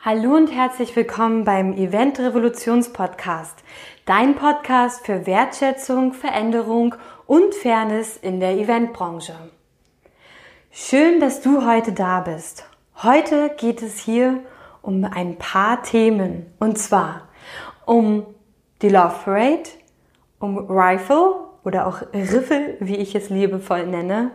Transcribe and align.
Hallo 0.00 0.36
und 0.36 0.46
herzlich 0.52 0.94
willkommen 0.94 1.42
beim 1.42 1.72
Event 1.72 2.20
Revolutions 2.20 2.92
Podcast, 2.92 3.64
dein 4.06 4.36
Podcast 4.36 5.04
für 5.04 5.26
Wertschätzung, 5.26 6.12
Veränderung 6.12 6.94
und 7.26 7.52
Fairness 7.52 8.16
in 8.16 8.38
der 8.38 8.52
Eventbranche. 8.52 9.34
Schön, 10.70 11.18
dass 11.18 11.40
du 11.40 11.66
heute 11.66 11.90
da 11.90 12.20
bist. 12.20 12.64
Heute 13.02 13.50
geht 13.56 13.82
es 13.82 13.98
hier 13.98 14.38
um 14.82 15.02
ein 15.02 15.36
paar 15.36 15.82
Themen 15.82 16.46
und 16.60 16.78
zwar 16.78 17.22
um 17.84 18.24
die 18.82 18.90
Love 18.90 19.16
Parade, 19.24 19.68
um 20.38 20.58
Rifle 20.58 21.34
oder 21.64 21.88
auch 21.88 22.02
Riffel, 22.14 22.76
wie 22.78 22.98
ich 22.98 23.16
es 23.16 23.30
liebevoll 23.30 23.84
nenne, 23.84 24.30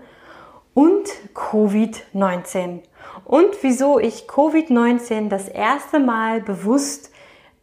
und 0.73 1.07
Covid-19 1.33 2.81
und 3.25 3.61
wieso 3.61 3.99
ich 3.99 4.25
Covid-19 4.27 5.29
das 5.29 5.47
erste 5.47 5.99
Mal 5.99 6.41
bewusst 6.41 7.11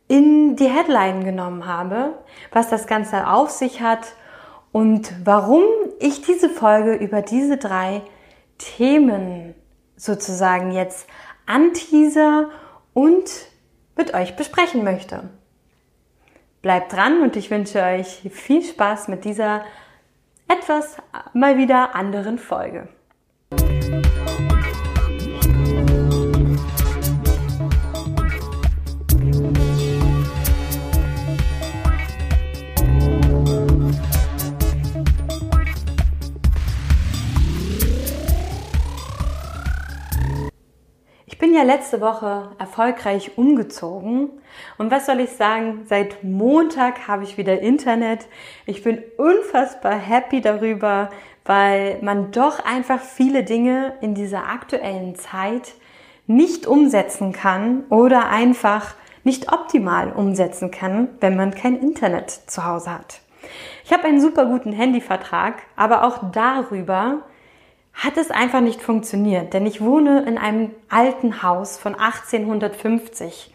in 0.09 0.57
die 0.57 0.69
Headline 0.69 1.25
genommen 1.25 1.67
habe, 1.67 2.15
was 2.53 2.69
das 2.69 2.87
Ganze 2.87 3.29
auf 3.29 3.51
sich 3.51 3.81
hat 3.81 4.15
und 4.73 5.13
warum 5.25 5.63
ich 5.99 6.23
diese 6.23 6.49
Folge 6.49 6.95
über 6.95 7.23
diese 7.23 7.57
drei 7.57 8.03
Themen 8.59 9.55
sozusagen 9.97 10.73
jetzt 10.73 11.07
anteaser 11.47 12.49
und 12.95 13.31
mit 13.97 14.15
euch 14.15 14.37
besprechen 14.37 14.85
möchte. 14.85 15.29
Bleibt 16.63 16.93
dran 16.93 17.23
und 17.23 17.37
ich 17.37 17.51
wünsche 17.51 17.83
euch 17.83 18.29
viel 18.33 18.63
Spaß 18.63 19.09
mit 19.09 19.25
dieser 19.25 19.65
etwas 20.49 20.97
mal 21.33 21.57
wieder 21.57 21.95
anderen 21.95 22.39
Folge. 22.39 22.89
Bin 41.51 41.59
ja 41.59 41.65
letzte 41.65 42.01
Woche 42.01 42.53
erfolgreich 42.61 43.37
umgezogen 43.37 44.31
und 44.79 44.93
was 44.93 45.07
soll 45.07 45.19
ich 45.19 45.31
sagen, 45.31 45.85
seit 45.89 46.23
Montag 46.23 47.09
habe 47.09 47.25
ich 47.25 47.39
wieder 47.39 47.59
Internet. 47.59 48.29
Ich 48.67 48.85
bin 48.85 49.03
unfassbar 49.17 49.95
happy 49.95 50.41
darüber, 50.43 51.11
weil 51.45 51.99
man 52.03 52.31
doch 52.31 52.65
einfach 52.65 53.01
viele 53.01 53.43
Dinge 53.43 53.95
in 54.01 54.15
dieser 54.15 54.47
aktuellen 54.47 55.17
Zeit 55.17 55.73
nicht 56.29 56.69
umsetzen 56.69 57.33
kann 57.33 57.83
oder 57.89 58.29
einfach 58.29 58.95
nicht 59.25 59.53
optimal 59.53 60.13
umsetzen 60.13 60.71
kann, 60.71 61.09
wenn 61.19 61.35
man 61.35 61.53
kein 61.53 61.81
Internet 61.81 62.31
zu 62.31 62.65
Hause 62.65 62.93
hat. 62.93 63.23
Ich 63.85 63.93
habe 63.93 64.05
einen 64.05 64.21
super 64.21 64.47
guten 64.47 64.71
Handyvertrag, 64.71 65.55
aber 65.75 66.05
auch 66.05 66.31
darüber 66.31 67.25
hat 67.93 68.17
es 68.17 68.31
einfach 68.31 68.61
nicht 68.61 68.81
funktioniert, 68.81 69.53
denn 69.53 69.67
ich 69.67 69.81
wohne 69.81 70.23
in 70.23 70.39
einem 70.39 70.71
alten 70.89 71.43
Haus 71.43 71.77
von 71.77 71.95
1850 71.95 73.53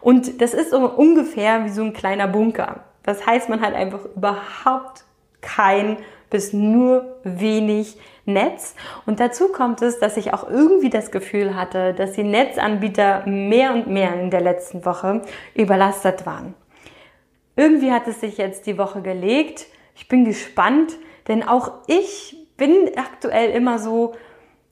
und 0.00 0.40
das 0.40 0.54
ist 0.54 0.70
so 0.70 0.90
ungefähr 0.90 1.64
wie 1.64 1.70
so 1.70 1.82
ein 1.82 1.92
kleiner 1.92 2.26
Bunker. 2.26 2.80
Das 3.04 3.26
heißt, 3.26 3.48
man 3.48 3.60
hat 3.60 3.74
einfach 3.74 4.04
überhaupt 4.16 5.04
kein 5.40 5.98
bis 6.30 6.52
nur 6.52 7.20
wenig 7.22 7.96
Netz. 8.24 8.74
Und 9.06 9.20
dazu 9.20 9.48
kommt 9.48 9.82
es, 9.82 10.00
dass 10.00 10.16
ich 10.16 10.32
auch 10.32 10.48
irgendwie 10.48 10.90
das 10.90 11.10
Gefühl 11.10 11.54
hatte, 11.54 11.94
dass 11.94 12.12
die 12.12 12.24
Netzanbieter 12.24 13.24
mehr 13.26 13.72
und 13.72 13.86
mehr 13.86 14.18
in 14.20 14.30
der 14.30 14.40
letzten 14.40 14.84
Woche 14.84 15.22
überlastet 15.54 16.26
waren. 16.26 16.54
Irgendwie 17.56 17.92
hat 17.92 18.08
es 18.08 18.20
sich 18.20 18.38
jetzt 18.38 18.66
die 18.66 18.78
Woche 18.78 19.00
gelegt. 19.02 19.66
Ich 19.94 20.08
bin 20.08 20.24
gespannt, 20.24 20.94
denn 21.28 21.46
auch 21.46 21.70
ich 21.86 22.36
bin 22.56 22.90
aktuell 22.96 23.50
immer 23.50 23.78
so 23.78 24.14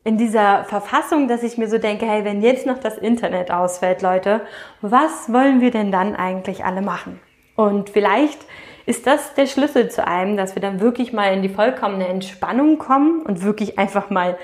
in 0.04 0.18
dieser 0.18 0.64
Verfassung, 0.64 1.28
dass 1.28 1.42
ich 1.42 1.58
mir 1.58 1.68
so 1.68 1.78
denke, 1.78 2.06
hey, 2.06 2.24
wenn 2.24 2.42
jetzt 2.42 2.66
noch 2.66 2.78
das 2.78 2.98
Internet 2.98 3.50
ausfällt, 3.50 4.02
Leute, 4.02 4.40
was 4.80 5.32
wollen 5.32 5.60
wir 5.60 5.70
denn 5.70 5.92
dann 5.92 6.16
eigentlich 6.16 6.64
alle 6.64 6.82
machen? 6.82 7.20
Und 7.54 7.90
vielleicht 7.90 8.40
ist 8.86 9.06
das 9.06 9.34
der 9.34 9.46
Schlüssel 9.46 9.90
zu 9.90 10.06
allem, 10.06 10.36
dass 10.36 10.56
wir 10.56 10.62
dann 10.62 10.80
wirklich 10.80 11.12
mal 11.12 11.32
in 11.32 11.42
die 11.42 11.48
vollkommene 11.48 12.08
Entspannung 12.08 12.78
kommen 12.78 13.22
und 13.22 13.42
wirklich 13.42 13.78
einfach 13.78 14.10
mal 14.10 14.36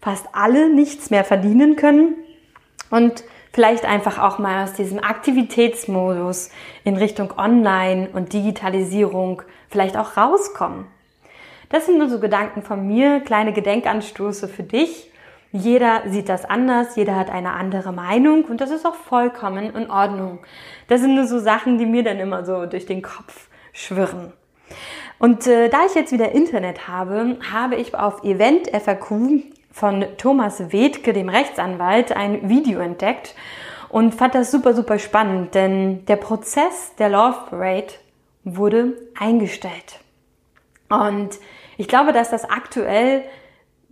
fast 0.00 0.26
alle 0.32 0.72
nichts 0.74 1.10
mehr 1.10 1.24
verdienen 1.24 1.76
können 1.76 2.14
und 2.90 3.24
vielleicht 3.52 3.84
einfach 3.84 4.18
auch 4.18 4.38
mal 4.38 4.64
aus 4.64 4.72
diesem 4.72 4.98
Aktivitätsmodus 4.98 6.50
in 6.84 6.96
Richtung 6.96 7.34
Online 7.36 8.08
und 8.12 8.32
Digitalisierung 8.32 9.42
vielleicht 9.68 9.96
auch 9.96 10.16
rauskommen. 10.16 10.86
Das 11.72 11.86
sind 11.86 11.96
nur 11.96 12.10
so 12.10 12.20
Gedanken 12.20 12.62
von 12.62 12.86
mir, 12.86 13.20
kleine 13.20 13.54
Gedenkanstoße 13.54 14.46
für 14.46 14.62
dich. 14.62 15.10
Jeder 15.52 16.02
sieht 16.06 16.28
das 16.28 16.44
anders, 16.44 16.96
jeder 16.96 17.16
hat 17.16 17.30
eine 17.30 17.54
andere 17.54 17.92
Meinung 17.92 18.44
und 18.44 18.60
das 18.60 18.70
ist 18.70 18.86
auch 18.86 18.94
vollkommen 18.94 19.74
in 19.74 19.90
Ordnung. 19.90 20.40
Das 20.88 21.00
sind 21.00 21.14
nur 21.14 21.26
so 21.26 21.38
Sachen, 21.38 21.78
die 21.78 21.86
mir 21.86 22.04
dann 22.04 22.18
immer 22.18 22.44
so 22.44 22.66
durch 22.66 22.84
den 22.84 23.00
Kopf 23.00 23.48
schwirren. 23.72 24.34
Und 25.18 25.46
äh, 25.46 25.70
da 25.70 25.86
ich 25.86 25.94
jetzt 25.94 26.12
wieder 26.12 26.32
Internet 26.32 26.88
habe, 26.88 27.38
habe 27.50 27.76
ich 27.76 27.94
auf 27.94 28.22
Event 28.22 28.68
FAQ 28.68 29.42
von 29.70 30.04
Thomas 30.18 30.72
Wedke, 30.72 31.14
dem 31.14 31.30
Rechtsanwalt, 31.30 32.12
ein 32.12 32.50
Video 32.50 32.80
entdeckt 32.80 33.34
und 33.88 34.14
fand 34.14 34.34
das 34.34 34.50
super, 34.50 34.74
super 34.74 34.98
spannend, 34.98 35.54
denn 35.54 36.04
der 36.04 36.16
Prozess 36.16 36.94
der 36.98 37.08
Love 37.08 37.46
Parade 37.48 37.94
wurde 38.44 38.94
eingestellt. 39.18 40.00
Und 40.90 41.38
ich 41.82 41.88
glaube, 41.88 42.12
dass 42.12 42.30
das 42.30 42.48
aktuell 42.48 43.24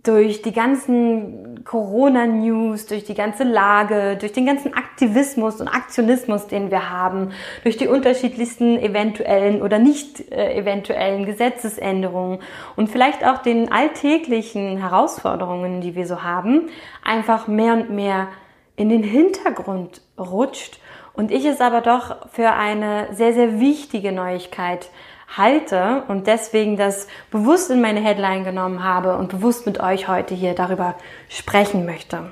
durch 0.01 0.41
die 0.41 0.53
ganzen 0.53 1.65
Corona-News, 1.65 2.85
durch 2.85 3.03
die 3.03 3.15
ganze 3.15 3.43
Lage, 3.43 4.15
durch 4.15 4.31
den 4.31 4.45
ganzen 4.45 4.73
Aktivismus 4.73 5.59
und 5.59 5.67
Aktionismus, 5.67 6.47
den 6.47 6.71
wir 6.71 6.89
haben, 6.89 7.33
durch 7.63 7.75
die 7.75 7.89
unterschiedlichsten 7.89 8.79
eventuellen 8.79 9.61
oder 9.61 9.77
nicht 9.77 10.31
äh, 10.31 10.53
eventuellen 10.57 11.25
Gesetzesänderungen 11.25 12.39
und 12.77 12.87
vielleicht 12.87 13.25
auch 13.25 13.39
den 13.39 13.69
alltäglichen 13.73 14.77
Herausforderungen, 14.77 15.81
die 15.81 15.93
wir 15.93 16.07
so 16.07 16.23
haben, 16.23 16.69
einfach 17.03 17.49
mehr 17.49 17.73
und 17.73 17.89
mehr 17.89 18.29
in 18.77 18.87
den 18.87 19.03
Hintergrund 19.03 20.01
rutscht 20.17 20.79
und 21.11 21.29
ich 21.29 21.43
es 21.43 21.59
aber 21.59 21.81
doch 21.81 22.29
für 22.29 22.53
eine 22.53 23.09
sehr, 23.11 23.33
sehr 23.33 23.59
wichtige 23.59 24.13
Neuigkeit 24.13 24.89
halte 25.37 26.03
und 26.07 26.27
deswegen 26.27 26.77
das 26.77 27.07
bewusst 27.29 27.71
in 27.71 27.81
meine 27.81 28.01
Headline 28.01 28.43
genommen 28.43 28.83
habe 28.83 29.17
und 29.17 29.29
bewusst 29.29 29.65
mit 29.65 29.79
euch 29.79 30.07
heute 30.07 30.35
hier 30.35 30.53
darüber 30.53 30.95
sprechen 31.29 31.85
möchte. 31.85 32.31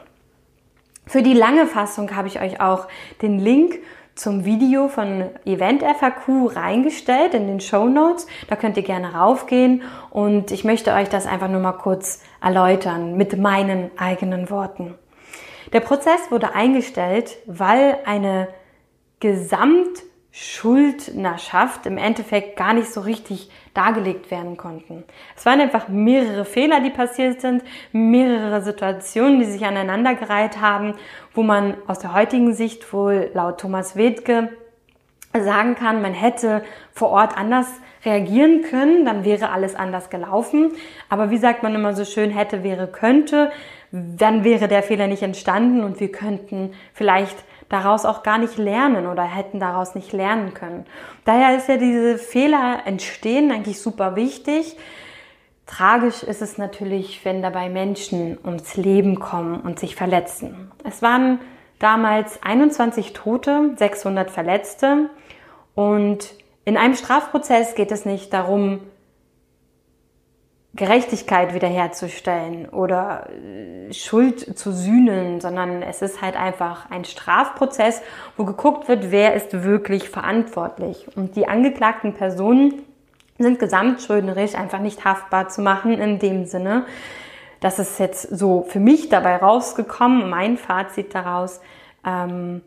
Für 1.05 1.23
die 1.23 1.33
lange 1.33 1.65
Fassung 1.65 2.15
habe 2.15 2.27
ich 2.27 2.39
euch 2.39 2.61
auch 2.61 2.87
den 3.21 3.39
Link 3.39 3.79
zum 4.13 4.43
Video 4.43 4.89
von 4.89 5.29
Event 5.45 5.81
FAQ 5.81 6.55
reingestellt 6.55 7.33
in 7.33 7.47
den 7.47 7.61
Show 7.61 7.85
Notes. 7.85 8.27
Da 8.47 8.55
könnt 8.55 8.75
ihr 8.77 8.83
gerne 8.83 9.13
raufgehen 9.13 9.83
und 10.09 10.51
ich 10.51 10.63
möchte 10.63 10.93
euch 10.93 11.09
das 11.09 11.25
einfach 11.25 11.47
nur 11.47 11.61
mal 11.61 11.73
kurz 11.73 12.21
erläutern 12.41 13.15
mit 13.15 13.37
meinen 13.37 13.91
eigenen 13.97 14.49
Worten. 14.49 14.95
Der 15.71 15.79
Prozess 15.79 16.31
wurde 16.31 16.53
eingestellt, 16.53 17.37
weil 17.45 17.97
eine 18.05 18.49
Gesamt 19.19 20.03
Schuldnerschaft 20.31 21.85
im 21.85 21.97
Endeffekt 21.97 22.55
gar 22.55 22.73
nicht 22.73 22.93
so 22.93 23.01
richtig 23.01 23.49
dargelegt 23.73 24.29
werden 24.29 24.57
konnten. 24.57 25.03
Es 25.35 25.45
waren 25.45 25.59
einfach 25.59 25.87
mehrere 25.87 26.45
Fehler, 26.45 26.81
die 26.81 26.91
passiert 26.91 27.41
sind, 27.41 27.63
mehrere 27.91 28.61
Situationen, 28.61 29.39
die 29.39 29.45
sich 29.45 29.65
aneinandergereiht 29.65 30.61
haben, 30.61 30.93
wo 31.33 31.41
man 31.41 31.75
aus 31.87 31.99
der 31.99 32.13
heutigen 32.13 32.53
Sicht 32.53 32.93
wohl 32.93 33.31
laut 33.33 33.59
Thomas 33.59 33.95
Wedke 33.95 34.49
sagen 35.33 35.75
kann, 35.75 36.01
man 36.01 36.13
hätte 36.13 36.63
vor 36.91 37.09
Ort 37.09 37.37
anders 37.37 37.67
reagieren 38.03 38.63
können, 38.63 39.05
dann 39.05 39.25
wäre 39.25 39.49
alles 39.49 39.75
anders 39.75 40.09
gelaufen. 40.09 40.73
Aber 41.09 41.29
wie 41.29 41.37
sagt 41.37 41.63
man 41.63 41.75
immer 41.75 41.93
so 41.93 42.05
schön, 42.05 42.31
hätte, 42.31 42.63
wäre, 42.63 42.87
könnte, 42.87 43.51
dann 43.91 44.43
wäre 44.43 44.67
der 44.67 44.83
Fehler 44.83 45.07
nicht 45.07 45.23
entstanden 45.23 45.83
und 45.83 45.99
wir 45.99 46.11
könnten 46.11 46.73
vielleicht 46.93 47.37
daraus 47.69 48.05
auch 48.05 48.23
gar 48.23 48.37
nicht 48.37 48.57
lernen 48.57 49.07
oder 49.07 49.23
hätten 49.23 49.59
daraus 49.59 49.95
nicht 49.95 50.11
lernen 50.11 50.53
können. 50.53 50.85
Daher 51.25 51.55
ist 51.55 51.69
ja 51.69 51.77
diese 51.77 52.17
Fehler 52.17 52.81
entstehen 52.85 53.51
eigentlich 53.51 53.79
super 53.79 54.15
wichtig. 54.15 54.75
Tragisch 55.67 56.23
ist 56.23 56.41
es 56.41 56.57
natürlich, 56.57 57.23
wenn 57.23 57.43
dabei 57.43 57.69
Menschen 57.69 58.39
ums 58.43 58.75
Leben 58.75 59.19
kommen 59.19 59.61
und 59.61 59.79
sich 59.79 59.95
verletzen. 59.95 60.71
Es 60.83 61.03
waren 61.03 61.39
damals 61.77 62.41
21 62.41 63.13
Tote, 63.13 63.73
600 63.77 64.31
Verletzte 64.31 65.09
und 65.75 66.33
in 66.65 66.75
einem 66.75 66.95
Strafprozess 66.95 67.75
geht 67.75 67.91
es 67.91 68.05
nicht 68.05 68.33
darum, 68.33 68.81
Gerechtigkeit 70.79 71.53
wiederherzustellen 71.53 72.69
oder 72.69 73.27
äh, 73.29 73.93
Schuld 73.93 74.57
zu 74.57 74.71
sühnen, 74.71 75.41
sondern 75.41 75.81
es 75.81 76.01
ist 76.01 76.21
halt 76.21 76.37
einfach 76.37 76.89
ein 76.89 77.03
Strafprozess, 77.03 78.01
wo 78.37 78.45
geguckt 78.45 78.87
wird, 78.87 79.11
wer 79.11 79.33
ist 79.33 79.63
wirklich 79.63 80.09
verantwortlich. 80.09 81.05
Und 81.17 81.35
die 81.35 81.49
angeklagten 81.49 82.13
Personen 82.13 82.81
sind 83.37 83.59
gesamtschuldnerisch 83.59 84.55
einfach 84.55 84.79
nicht 84.79 85.03
haftbar 85.03 85.49
zu 85.49 85.61
machen 85.61 85.99
in 85.99 86.17
dem 86.17 86.45
Sinne. 86.45 86.85
Das 87.59 87.77
ist 87.77 87.99
jetzt 87.99 88.21
so 88.21 88.63
für 88.63 88.79
mich 88.79 89.09
dabei 89.09 89.35
rausgekommen, 89.35 90.29
mein 90.29 90.55
Fazit 90.55 91.13
daraus, 91.13 91.59
ähm, 92.05 92.61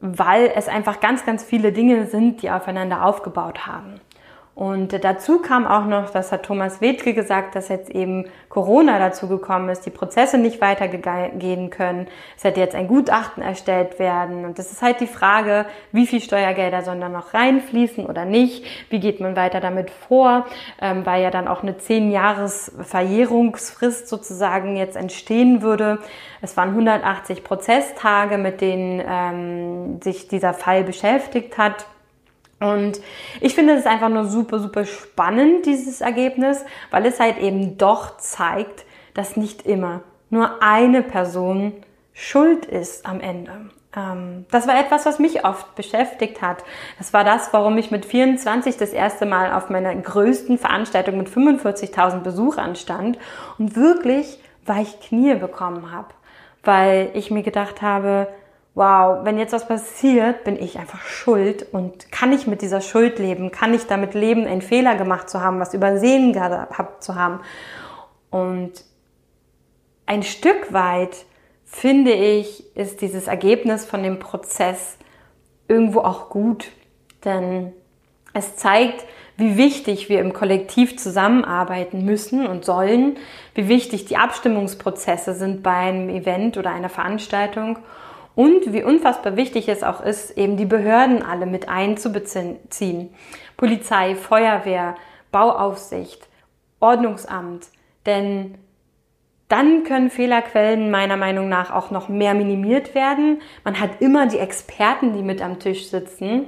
weil 0.00 0.52
es 0.54 0.68
einfach 0.68 1.00
ganz, 1.00 1.26
ganz 1.26 1.42
viele 1.42 1.72
Dinge 1.72 2.06
sind, 2.06 2.42
die 2.42 2.50
aufeinander 2.52 3.04
aufgebaut 3.04 3.66
haben. 3.66 4.00
Und 4.60 5.02
dazu 5.02 5.38
kam 5.38 5.66
auch 5.66 5.86
noch, 5.86 6.10
das 6.10 6.32
hat 6.32 6.42
Thomas 6.42 6.82
Wedke 6.82 7.14
gesagt, 7.14 7.54
dass 7.54 7.68
jetzt 7.68 7.88
eben 7.88 8.26
Corona 8.50 8.98
dazu 8.98 9.26
gekommen 9.26 9.70
ist, 9.70 9.86
die 9.86 9.90
Prozesse 9.90 10.36
nicht 10.36 10.60
weitergehen 10.60 11.70
können. 11.70 12.08
Es 12.36 12.44
hätte 12.44 12.60
jetzt 12.60 12.74
ein 12.74 12.86
Gutachten 12.86 13.42
erstellt 13.42 13.98
werden. 13.98 14.44
Und 14.44 14.58
das 14.58 14.70
ist 14.70 14.82
halt 14.82 15.00
die 15.00 15.06
Frage, 15.06 15.64
wie 15.92 16.06
viel 16.06 16.20
Steuergelder 16.20 16.82
sollen 16.82 17.00
da 17.00 17.08
noch 17.08 17.32
reinfließen 17.32 18.04
oder 18.04 18.26
nicht? 18.26 18.66
Wie 18.90 19.00
geht 19.00 19.18
man 19.18 19.34
weiter 19.34 19.60
damit 19.60 19.90
vor? 19.90 20.44
Ähm, 20.78 21.06
weil 21.06 21.22
ja 21.22 21.30
dann 21.30 21.48
auch 21.48 21.62
eine 21.62 21.78
zehn 21.78 22.10
Jahres 22.10 22.70
Verjährungsfrist 22.82 24.08
sozusagen 24.08 24.76
jetzt 24.76 24.96
entstehen 24.98 25.62
würde. 25.62 26.00
Es 26.42 26.58
waren 26.58 26.68
180 26.68 27.44
Prozesstage, 27.44 28.36
mit 28.36 28.60
denen 28.60 29.02
ähm, 29.08 30.02
sich 30.02 30.28
dieser 30.28 30.52
Fall 30.52 30.84
beschäftigt 30.84 31.56
hat. 31.56 31.86
Und 32.60 33.00
ich 33.40 33.54
finde 33.54 33.74
es 33.74 33.86
einfach 33.86 34.10
nur 34.10 34.26
super, 34.26 34.58
super 34.58 34.84
spannend, 34.84 35.66
dieses 35.66 36.00
Ergebnis, 36.02 36.64
weil 36.90 37.06
es 37.06 37.18
halt 37.18 37.38
eben 37.38 37.78
doch 37.78 38.18
zeigt, 38.18 38.84
dass 39.14 39.36
nicht 39.36 39.66
immer 39.66 40.02
nur 40.28 40.62
eine 40.62 41.02
Person 41.02 41.72
schuld 42.12 42.66
ist 42.66 43.06
am 43.06 43.20
Ende. 43.20 43.70
Ähm, 43.96 44.46
das 44.50 44.68
war 44.68 44.78
etwas, 44.78 45.06
was 45.06 45.18
mich 45.18 45.44
oft 45.44 45.74
beschäftigt 45.74 46.42
hat. 46.42 46.62
Das 46.98 47.12
war 47.12 47.24
das, 47.24 47.52
warum 47.52 47.76
ich 47.78 47.90
mit 47.90 48.04
24 48.04 48.76
das 48.76 48.92
erste 48.92 49.26
Mal 49.26 49.52
auf 49.52 49.70
meiner 49.70 49.94
größten 49.94 50.58
Veranstaltung 50.58 51.16
mit 51.16 51.28
45.000 51.28 52.20
Besuchern 52.20 52.76
stand 52.76 53.18
und 53.58 53.74
wirklich 53.74 54.38
weich 54.66 55.00
Knie 55.00 55.34
bekommen 55.34 55.90
habe, 55.90 56.08
weil 56.62 57.10
ich 57.14 57.30
mir 57.30 57.42
gedacht 57.42 57.82
habe, 57.82 58.28
wow, 58.74 59.24
wenn 59.24 59.38
jetzt 59.38 59.52
was 59.52 59.66
passiert, 59.66 60.44
bin 60.44 60.56
ich 60.56 60.78
einfach 60.78 61.02
schuld 61.02 61.66
und 61.72 62.10
kann 62.12 62.32
ich 62.32 62.46
mit 62.46 62.62
dieser 62.62 62.80
Schuld 62.80 63.18
leben? 63.18 63.50
Kann 63.50 63.74
ich 63.74 63.86
damit 63.86 64.14
leben, 64.14 64.46
einen 64.46 64.62
Fehler 64.62 64.94
gemacht 64.94 65.28
zu 65.28 65.40
haben, 65.40 65.60
was 65.60 65.74
übersehen 65.74 66.32
gehabt 66.32 67.02
zu 67.02 67.14
haben? 67.16 67.40
Und 68.30 68.72
ein 70.06 70.22
Stück 70.22 70.72
weit 70.72 71.26
finde 71.64 72.12
ich, 72.12 72.76
ist 72.76 73.00
dieses 73.00 73.26
Ergebnis 73.26 73.84
von 73.84 74.02
dem 74.02 74.18
Prozess 74.18 74.98
irgendwo 75.68 76.00
auch 76.00 76.30
gut, 76.30 76.70
denn 77.24 77.72
es 78.32 78.56
zeigt, 78.56 79.04
wie 79.36 79.56
wichtig 79.56 80.08
wir 80.08 80.20
im 80.20 80.32
Kollektiv 80.32 80.98
zusammenarbeiten 80.98 82.04
müssen 82.04 82.46
und 82.46 82.64
sollen, 82.64 83.16
wie 83.54 83.68
wichtig 83.68 84.04
die 84.04 84.16
Abstimmungsprozesse 84.16 85.34
sind 85.34 85.62
bei 85.62 85.74
einem 85.74 86.08
Event 86.08 86.56
oder 86.56 86.70
einer 86.70 86.88
Veranstaltung 86.88 87.78
und 88.34 88.72
wie 88.72 88.82
unfassbar 88.82 89.36
wichtig 89.36 89.68
es 89.68 89.82
auch 89.82 90.00
ist, 90.02 90.36
eben 90.36 90.56
die 90.56 90.66
Behörden 90.66 91.22
alle 91.22 91.46
mit 91.46 91.68
einzubeziehen. 91.68 93.10
Polizei, 93.56 94.14
Feuerwehr, 94.14 94.94
Bauaufsicht, 95.32 96.28
Ordnungsamt. 96.78 97.66
Denn 98.06 98.56
dann 99.48 99.82
können 99.84 100.10
Fehlerquellen 100.10 100.90
meiner 100.90 101.16
Meinung 101.16 101.48
nach 101.48 101.72
auch 101.72 101.90
noch 101.90 102.08
mehr 102.08 102.34
minimiert 102.34 102.94
werden. 102.94 103.42
Man 103.64 103.80
hat 103.80 104.00
immer 104.00 104.26
die 104.26 104.38
Experten, 104.38 105.12
die 105.12 105.22
mit 105.22 105.42
am 105.42 105.58
Tisch 105.58 105.88
sitzen. 105.88 106.46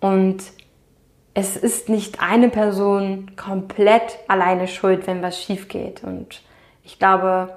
Und 0.00 0.42
es 1.34 1.56
ist 1.56 1.88
nicht 1.88 2.20
eine 2.20 2.48
Person 2.48 3.32
komplett 3.36 4.18
alleine 4.26 4.68
schuld, 4.68 5.06
wenn 5.06 5.22
was 5.22 5.40
schief 5.40 5.68
geht. 5.68 6.02
Und 6.02 6.42
ich 6.82 6.98
glaube, 6.98 7.54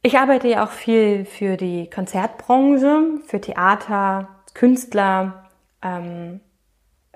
Ich 0.02 0.16
arbeite 0.18 0.46
ja 0.48 0.64
auch 0.64 0.70
viel 0.70 1.24
für 1.24 1.56
die 1.56 1.90
Konzertbranche, 1.90 3.18
für 3.26 3.40
Theater, 3.40 4.28
Künstler, 4.54 5.48
ähm, 5.82 6.40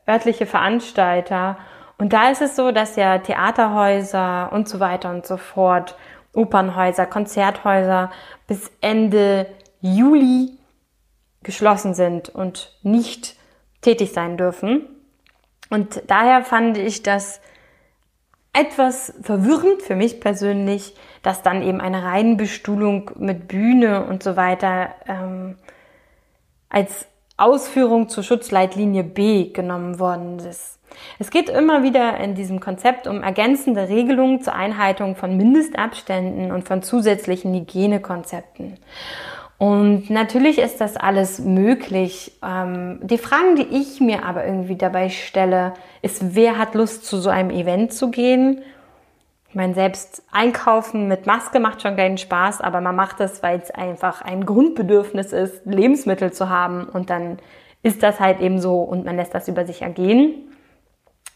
örtliche 0.09 0.47
Veranstalter 0.47 1.57
und 2.00 2.14
da 2.14 2.30
ist 2.30 2.40
es 2.40 2.57
so, 2.57 2.71
dass 2.73 2.97
ja 2.97 3.19
Theaterhäuser 3.19 4.50
und 4.52 4.66
so 4.71 4.80
weiter 4.80 5.11
und 5.11 5.26
so 5.26 5.37
fort, 5.37 5.97
Opernhäuser, 6.33 7.04
Konzerthäuser 7.04 8.11
bis 8.47 8.71
Ende 8.80 9.47
Juli 9.83 10.57
geschlossen 11.42 11.92
sind 11.92 12.30
und 12.30 12.75
nicht 12.83 13.37
tätig 13.83 14.12
sein 14.12 14.38
dürfen. 14.38 14.87
Und 15.69 16.02
daher 16.07 16.42
fand 16.42 16.78
ich 16.78 17.02
das 17.02 17.42
etwas 18.54 19.12
verwirrend 19.21 19.83
für 19.83 19.95
mich 19.95 20.21
persönlich, 20.21 20.97
dass 21.23 21.42
dann 21.42 21.61
eben 21.61 21.83
eine 21.83 22.02
Reihenbestuhlung 22.02 23.11
mit 23.16 23.47
Bühne 23.47 24.07
und 24.07 24.23
so 24.23 24.37
weiter 24.37 24.95
ähm, 25.07 25.59
als 26.71 27.10
Ausführung 27.40 28.09
zur 28.09 28.23
Schutzleitlinie 28.23 29.04
B 29.04 29.50
genommen 29.50 29.99
worden 29.99 30.38
ist. 30.38 30.78
Es 31.18 31.30
geht 31.30 31.49
immer 31.49 31.82
wieder 31.82 32.18
in 32.18 32.35
diesem 32.35 32.61
Konzept 32.61 33.06
um 33.06 33.23
ergänzende 33.23 33.88
Regelungen 33.88 34.42
zur 34.42 34.54
Einhaltung 34.54 35.16
von 35.16 35.37
Mindestabständen 35.37 36.52
und 36.52 36.66
von 36.66 36.82
zusätzlichen 36.82 37.54
Hygienekonzepten. 37.54 38.78
Und 39.59 40.09
natürlich 40.09 40.59
ist 40.59 40.80
das 40.80 40.97
alles 40.97 41.38
möglich. 41.38 42.32
Ähm, 42.42 42.99
die 43.02 43.18
Fragen, 43.18 43.56
die 43.56 43.66
ich 43.76 44.00
mir 44.00 44.25
aber 44.25 44.47
irgendwie 44.47 44.76
dabei 44.76 45.11
stelle, 45.11 45.75
ist, 46.00 46.35
wer 46.35 46.56
hat 46.56 46.75
Lust, 46.75 47.04
zu 47.04 47.18
so 47.18 47.28
einem 47.28 47.50
Event 47.50 47.92
zu 47.92 48.11
gehen? 48.11 48.62
Ich 49.50 49.57
meine, 49.57 49.75
selbst 49.75 50.23
einkaufen 50.30 51.09
mit 51.09 51.26
Maske 51.26 51.59
macht 51.59 51.83
schon 51.83 51.97
keinen 51.97 52.19
Spaß, 52.19 52.61
aber 52.61 52.80
man 52.80 52.95
macht 52.95 53.19
das, 53.19 53.42
weil 53.42 53.59
es 53.59 53.73
einfach 53.73 54.23
ein 54.23 54.47
Grundbedürfnis 54.47 55.33
ist, 55.33 55.66
Lebensmittel 55.66 56.33
zu 56.33 56.49
haben. 56.49 56.85
Und 56.85 57.11
dann 57.11 57.38
ist 57.83 58.04
das 58.04 58.21
halt 58.21 58.40
eben 58.40 58.61
so 58.61 58.80
und 58.80 59.04
man 59.04 59.16
lässt 59.16 59.35
das 59.35 59.49
über 59.49 59.66
sich 59.66 59.83
ergehen. 59.83 60.52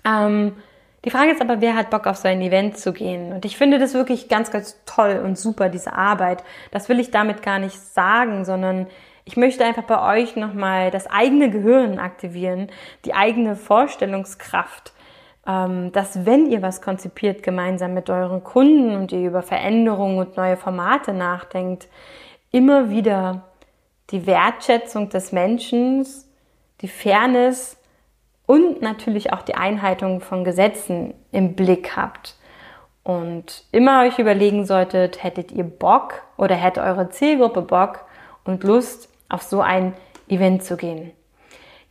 Ähm, 0.07 0.53
die 1.05 1.11
Frage 1.11 1.33
ist 1.33 1.41
aber, 1.41 1.61
wer 1.61 1.75
hat 1.75 1.91
Bock 1.91 2.07
auf 2.07 2.17
so 2.17 2.29
ein 2.29 2.41
Event 2.41 2.79
zu 2.79 2.93
gehen? 2.93 3.33
Und 3.33 3.45
ich 3.45 3.57
finde 3.57 3.81
das 3.81 3.95
wirklich 3.95 4.29
ganz, 4.29 4.53
ganz 4.53 4.81
toll 4.87 5.21
und 5.25 5.37
super, 5.37 5.69
diese 5.69 5.93
Arbeit. 5.95 6.45
Das 6.71 6.89
will 6.89 7.01
ich 7.01 7.11
damit 7.11 7.43
gar 7.43 7.59
nicht 7.59 7.79
sagen, 7.79 8.45
sondern 8.45 8.87
Ich 9.27 9.37
möchte 9.37 9.65
einfach 9.65 9.85
bei 9.85 10.21
euch 10.21 10.37
nochmal 10.37 10.91
das 10.91 11.07
eigene 11.07 11.51
Gehirn 11.51 11.99
aktivieren, 11.99 12.69
die 13.07 13.15
eigene 13.15 13.57
Vorstellungskraft, 13.57 14.93
dass 15.45 16.25
wenn 16.25 16.51
ihr 16.51 16.63
was 16.63 16.81
konzipiert 16.81 17.43
gemeinsam 17.43 17.93
mit 17.93 18.09
euren 18.09 18.43
Kunden 18.43 18.97
und 18.97 19.13
ihr 19.13 19.29
über 19.29 19.43
Veränderungen 19.43 20.19
und 20.19 20.37
neue 20.37 20.57
Formate 20.57 21.13
nachdenkt, 21.13 21.89
immer 22.51 22.89
wieder 22.89 23.43
die 24.11 24.27
Wertschätzung 24.27 25.11
des 25.11 25.33
Menschen, 25.33 26.07
die 26.81 26.89
Fairness 26.89 27.77
und 28.47 28.83
natürlich 28.83 29.33
auch 29.33 29.43
die 29.43 29.55
Einhaltung 29.55 30.21
von 30.21 30.45
Gesetzen 30.45 31.15
im 31.33 31.55
Blick 31.55 31.97
habt. 31.97 32.37
Und 33.03 33.65
immer 33.71 34.03
euch 34.03 34.19
überlegen 34.19 34.65
solltet, 34.65 35.23
hättet 35.23 35.53
ihr 35.53 35.65
Bock 35.65 36.23
oder 36.39 36.55
hätte 36.55 36.83
eure 36.83 37.11
Zielgruppe 37.11 37.63
Bock 37.63 38.05
und 38.45 38.65
Lust, 38.65 39.11
auf 39.29 39.43
so 39.43 39.61
ein 39.61 39.95
Event 40.29 40.63
zu 40.63 40.77
gehen. 40.77 41.13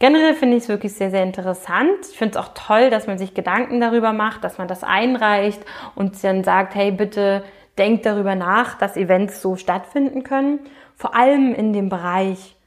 Generell 0.03 0.33
finde 0.33 0.57
ich 0.57 0.63
es 0.63 0.69
wirklich 0.69 0.95
sehr, 0.95 1.11
sehr 1.11 1.23
interessant. 1.23 2.07
Ich 2.11 2.17
finde 2.17 2.37
es 2.37 2.45
auch 2.45 2.53
toll, 2.53 2.89
dass 2.89 3.07
man 3.07 3.17
sich 3.17 3.33
Gedanken 3.33 3.79
darüber 3.79 4.11
macht, 4.11 4.43
dass 4.43 4.57
man 4.57 4.67
das 4.67 4.83
einreicht 4.83 5.61
und 5.95 6.21
dann 6.25 6.43
sagt, 6.43 6.75
hey, 6.75 6.91
bitte 6.91 7.45
denkt 7.77 8.05
darüber 8.05 8.35
nach, 8.35 8.77
dass 8.77 8.97
Events 8.97 9.41
so 9.41 9.55
stattfinden 9.55 10.23
können. 10.23 10.59
Vor 10.97 11.15
allem 11.15 11.55
in 11.55 11.71
dem 11.71 11.87
Bereich 11.87 12.57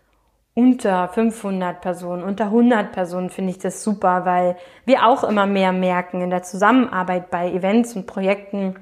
unter 0.54 1.08
500 1.08 1.82
Personen, 1.82 2.22
unter 2.22 2.46
100 2.46 2.90
Personen 2.92 3.28
finde 3.28 3.50
ich 3.50 3.58
das 3.58 3.84
super, 3.84 4.24
weil 4.24 4.56
wir 4.86 5.06
auch 5.06 5.22
immer 5.22 5.44
mehr 5.44 5.72
merken 5.72 6.22
in 6.22 6.30
der 6.30 6.42
Zusammenarbeit 6.42 7.28
bei 7.28 7.52
Events 7.52 7.94
und 7.94 8.06
Projekten. 8.06 8.76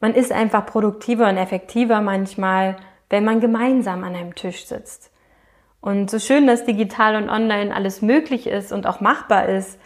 Man 0.00 0.14
ist 0.14 0.32
einfach 0.32 0.64
produktiver 0.64 1.28
und 1.28 1.36
effektiver 1.36 2.00
manchmal, 2.00 2.76
wenn 3.10 3.24
man 3.24 3.40
gemeinsam 3.40 4.04
an 4.04 4.14
einem 4.14 4.34
Tisch 4.34 4.64
sitzt. 4.64 5.10
Und 5.80 6.10
so 6.10 6.18
schön, 6.18 6.46
dass 6.46 6.64
digital 6.64 7.16
und 7.16 7.30
online 7.30 7.74
alles 7.74 8.02
möglich 8.02 8.46
ist 8.46 8.72
und 8.72 8.86
auch 8.86 9.00
machbar 9.00 9.48
ist, 9.48 9.78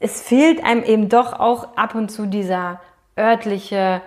es 0.00 0.22
fehlt 0.22 0.64
einem 0.64 0.82
eben 0.82 1.08
doch 1.08 1.32
auch 1.32 1.76
ab 1.76 1.94
und 1.94 2.10
zu 2.10 2.26
dieser 2.26 2.80
örtliche 3.16 4.00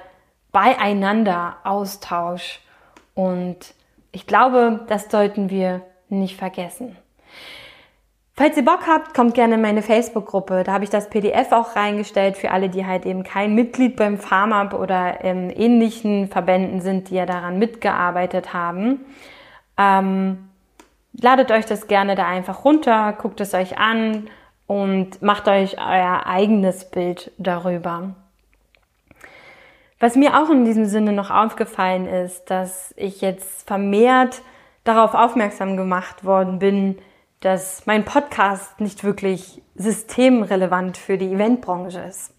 Beieinander 0.52 1.58
Austausch. 1.64 2.60
Und 3.14 3.74
ich 4.12 4.28
glaube, 4.28 4.82
das 4.88 5.10
sollten 5.10 5.50
wir 5.50 5.82
nicht 6.10 6.38
vergessen. 6.38 6.98
Falls 8.34 8.58
ihr 8.58 8.66
Bock 8.66 8.88
habt, 8.88 9.14
kommt 9.14 9.36
gerne 9.36 9.56
in 9.56 9.62
meine 9.62 9.82
Facebook-Gruppe. 9.82 10.64
Da 10.64 10.74
habe 10.74 10.84
ich 10.84 10.90
das 10.90 11.10
PDF 11.10 11.52
auch 11.52 11.76
reingestellt 11.76 12.38
für 12.38 12.52
alle, 12.52 12.70
die 12.70 12.86
halt 12.86 13.06
eben 13.06 13.24
kein 13.24 13.54
Mitglied 13.54 13.98
beim 13.98 14.18
FarmUp 14.18 14.74
oder 14.74 15.22
in 15.22 15.50
ähnlichen 15.50 16.28
Verbänden 16.28 16.82
sind, 16.82 17.10
die 17.10 17.16
ja 17.16 17.26
daran 17.26 17.60
mitgearbeitet 17.60 18.54
haben. 18.54 19.02
Ähm, 19.78 20.50
ladet 21.14 21.52
euch 21.52 21.66
das 21.66 21.88
gerne 21.88 22.16
da 22.16 22.28
einfach 22.28 22.66
runter, 22.66 23.14
guckt 23.14 23.42
es 23.42 23.54
euch 23.54 23.78
an 23.78 24.30
und 24.68 25.22
macht 25.22 25.48
euch 25.48 25.78
euer 25.78 26.26
eigenes 26.26 26.90
Bild 26.90 27.32
darüber. 27.38 28.16
Was 30.00 30.16
mir 30.16 30.42
auch 30.42 30.50
in 30.50 30.66
diesem 30.66 30.86
Sinne 30.86 31.14
noch 31.14 31.30
aufgefallen 31.30 32.08
ist, 32.08 32.50
dass 32.50 32.94
ich 32.98 33.22
jetzt 33.22 33.68
vermehrt 33.68 34.42
darauf 34.84 35.14
aufmerksam 35.14 35.78
gemacht 35.78 36.26
worden 36.26 36.58
bin, 36.58 36.98
dass 37.42 37.86
mein 37.86 38.06
Podcast 38.06 38.80
nicht 38.80 39.04
wirklich 39.04 39.62
systemrelevant 39.76 40.98
für 40.98 41.18
die 41.18 41.34
Eventbranche 41.34 42.00
ist. 42.00 42.34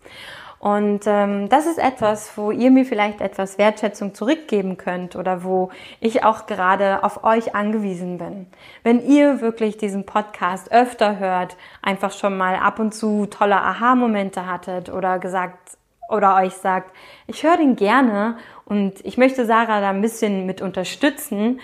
Und 0.62 1.08
ähm, 1.08 1.48
das 1.48 1.66
ist 1.66 1.80
etwas, 1.80 2.38
wo 2.38 2.52
ihr 2.52 2.70
mir 2.70 2.84
vielleicht 2.84 3.20
etwas 3.20 3.58
Wertschätzung 3.58 4.14
zurückgeben 4.14 4.76
könnt 4.76 5.16
oder 5.16 5.42
wo 5.42 5.70
ich 5.98 6.22
auch 6.22 6.46
gerade 6.46 7.02
auf 7.02 7.24
euch 7.24 7.56
angewiesen 7.56 8.18
bin. 8.18 8.46
Wenn 8.84 9.04
ihr 9.04 9.40
wirklich 9.40 9.76
diesen 9.76 10.06
Podcast 10.06 10.70
öfter 10.70 11.18
hört, 11.18 11.56
einfach 11.82 12.12
schon 12.12 12.36
mal 12.36 12.54
ab 12.54 12.78
und 12.78 12.94
zu 12.94 13.26
tolle 13.26 13.56
Aha-Momente 13.56 14.46
hattet 14.46 14.88
oder 14.88 15.18
gesagt 15.18 15.78
oder 16.08 16.36
euch 16.36 16.54
sagt, 16.54 16.94
ich 17.26 17.42
höre 17.42 17.56
den 17.56 17.74
gerne 17.74 18.36
und 18.64 19.04
ich 19.04 19.18
möchte 19.18 19.44
Sarah 19.44 19.80
da 19.80 19.90
ein 19.90 20.00
bisschen 20.00 20.46
mit 20.46 20.62
unterstützen, 20.62 21.58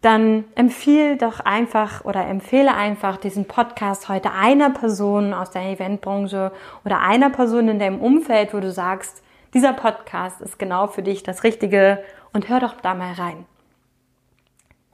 dann 0.00 0.44
empfehle 0.54 1.16
doch 1.16 1.40
einfach 1.40 2.04
oder 2.04 2.26
empfehle 2.26 2.74
einfach 2.74 3.16
diesen 3.16 3.46
Podcast 3.46 4.08
heute 4.08 4.30
einer 4.32 4.70
Person 4.70 5.34
aus 5.34 5.50
der 5.50 5.62
Eventbranche 5.62 6.52
oder 6.84 7.00
einer 7.00 7.30
Person 7.30 7.68
in 7.68 7.78
deinem 7.78 8.00
Umfeld, 8.00 8.54
wo 8.54 8.60
du 8.60 8.70
sagst, 8.70 9.22
dieser 9.54 9.72
Podcast 9.72 10.40
ist 10.40 10.58
genau 10.58 10.86
für 10.86 11.02
dich 11.02 11.22
das 11.22 11.42
Richtige 11.42 12.02
und 12.32 12.48
hör 12.48 12.60
doch 12.60 12.74
da 12.80 12.94
mal 12.94 13.14
rein. 13.14 13.44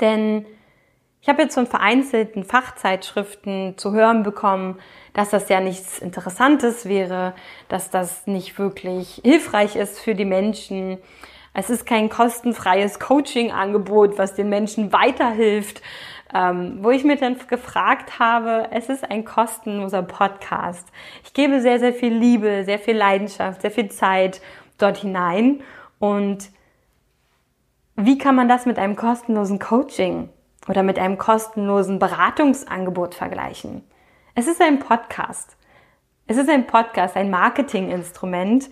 Denn 0.00 0.46
ich 1.20 1.28
habe 1.28 1.42
jetzt 1.42 1.54
von 1.54 1.66
vereinzelten 1.66 2.44
Fachzeitschriften 2.44 3.78
zu 3.78 3.92
hören 3.92 4.22
bekommen, 4.22 4.78
dass 5.14 5.30
das 5.30 5.48
ja 5.48 5.60
nichts 5.60 5.98
Interessantes 5.98 6.86
wäre, 6.86 7.34
dass 7.68 7.90
das 7.90 8.26
nicht 8.26 8.58
wirklich 8.58 9.22
hilfreich 9.24 9.76
ist 9.76 10.00
für 10.00 10.14
die 10.14 10.26
Menschen. 10.26 10.98
Es 11.54 11.70
ist 11.70 11.86
kein 11.86 12.10
kostenfreies 12.10 13.00
Coaching-Angebot, 13.00 14.18
was 14.18 14.34
den 14.34 14.48
Menschen 14.48 14.92
weiterhilft. 14.92 15.80
Ähm, 16.34 16.78
wo 16.82 16.90
ich 16.90 17.04
mir 17.04 17.16
dann 17.16 17.38
gefragt 17.46 18.18
habe, 18.18 18.68
es 18.72 18.88
ist 18.88 19.08
ein 19.08 19.24
kostenloser 19.24 20.02
Podcast. 20.02 20.88
Ich 21.22 21.32
gebe 21.32 21.60
sehr, 21.60 21.78
sehr 21.78 21.92
viel 21.92 22.12
Liebe, 22.12 22.64
sehr 22.64 22.80
viel 22.80 22.96
Leidenschaft, 22.96 23.62
sehr 23.62 23.70
viel 23.70 23.88
Zeit 23.88 24.40
dort 24.76 24.98
hinein. 24.98 25.62
Und 26.00 26.50
wie 27.94 28.18
kann 28.18 28.34
man 28.34 28.48
das 28.48 28.66
mit 28.66 28.78
einem 28.78 28.96
kostenlosen 28.96 29.60
Coaching 29.60 30.28
oder 30.68 30.82
mit 30.82 30.98
einem 30.98 31.18
kostenlosen 31.18 31.98
Beratungsangebot 31.98 33.14
vergleichen. 33.14 33.82
Es 34.34 34.46
ist 34.46 34.60
ein 34.60 34.78
Podcast. 34.78 35.56
Es 36.26 36.36
ist 36.36 36.48
ein 36.48 36.66
Podcast, 36.66 37.16
ein 37.16 37.30
Marketinginstrument. 37.30 38.70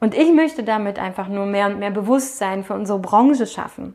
Und 0.00 0.14
ich 0.14 0.32
möchte 0.32 0.64
damit 0.64 0.98
einfach 0.98 1.28
nur 1.28 1.46
mehr 1.46 1.66
und 1.66 1.78
mehr 1.78 1.90
Bewusstsein 1.90 2.64
für 2.64 2.74
unsere 2.74 2.98
Branche 2.98 3.46
schaffen. 3.46 3.94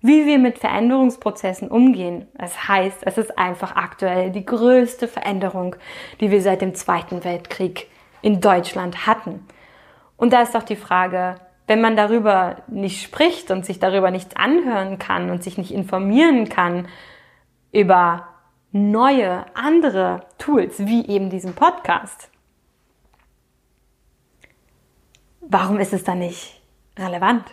Wie 0.00 0.26
wir 0.26 0.38
mit 0.38 0.58
Veränderungsprozessen 0.58 1.68
umgehen. 1.68 2.28
Das 2.34 2.68
heißt, 2.68 3.06
es 3.06 3.16
ist 3.16 3.38
einfach 3.38 3.76
aktuell 3.76 4.30
die 4.30 4.44
größte 4.44 5.08
Veränderung, 5.08 5.76
die 6.20 6.30
wir 6.30 6.42
seit 6.42 6.60
dem 6.60 6.74
Zweiten 6.74 7.24
Weltkrieg 7.24 7.88
in 8.20 8.40
Deutschland 8.40 9.06
hatten. 9.06 9.46
Und 10.16 10.32
da 10.32 10.42
ist 10.42 10.54
doch 10.54 10.62
die 10.62 10.76
Frage, 10.76 11.36
wenn 11.66 11.80
man 11.80 11.96
darüber 11.96 12.56
nicht 12.66 13.02
spricht 13.02 13.50
und 13.50 13.64
sich 13.64 13.78
darüber 13.78 14.10
nichts 14.10 14.36
anhören 14.36 14.98
kann 14.98 15.30
und 15.30 15.42
sich 15.42 15.56
nicht 15.56 15.72
informieren 15.72 16.48
kann 16.48 16.88
über 17.72 18.28
neue, 18.72 19.46
andere 19.54 20.24
Tools, 20.36 20.86
wie 20.86 21.06
eben 21.06 21.30
diesen 21.30 21.54
Podcast, 21.54 22.28
warum 25.48 25.78
ist 25.78 25.92
es 25.92 26.04
dann 26.04 26.18
nicht 26.20 26.60
relevant? 26.98 27.44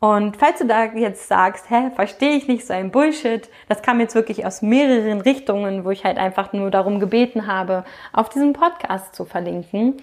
Und 0.00 0.36
falls 0.36 0.58
du 0.58 0.66
da 0.66 0.84
jetzt 0.84 1.28
sagst, 1.28 1.70
hä, 1.70 1.90
verstehe 1.94 2.36
ich 2.36 2.46
nicht 2.46 2.66
so 2.66 2.74
ein 2.74 2.90
Bullshit, 2.90 3.48
das 3.68 3.80
kam 3.80 4.00
jetzt 4.00 4.14
wirklich 4.14 4.44
aus 4.44 4.60
mehreren 4.60 5.22
Richtungen, 5.22 5.84
wo 5.86 5.90
ich 5.90 6.04
halt 6.04 6.18
einfach 6.18 6.52
nur 6.52 6.70
darum 6.70 7.00
gebeten 7.00 7.46
habe, 7.46 7.84
auf 8.12 8.28
diesen 8.28 8.52
Podcast 8.52 9.14
zu 9.14 9.24
verlinken. 9.24 9.96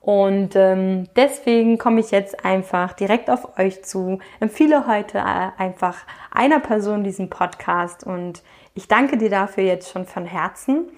Und 0.00 0.54
ähm, 0.54 1.08
deswegen 1.16 1.76
komme 1.76 1.98
ich 2.00 2.12
jetzt 2.12 2.44
einfach 2.44 2.92
direkt 2.92 3.28
auf 3.30 3.58
euch 3.58 3.84
zu, 3.84 4.20
empfehle 4.38 4.86
heute 4.86 5.18
äh, 5.18 5.50
einfach 5.58 5.96
einer 6.30 6.60
Person 6.60 7.02
diesen 7.02 7.28
Podcast 7.28 8.04
und 8.04 8.42
ich 8.74 8.86
danke 8.86 9.18
dir 9.18 9.28
dafür 9.28 9.64
jetzt 9.64 9.90
schon 9.90 10.06
von 10.06 10.24
Herzen, 10.24 10.88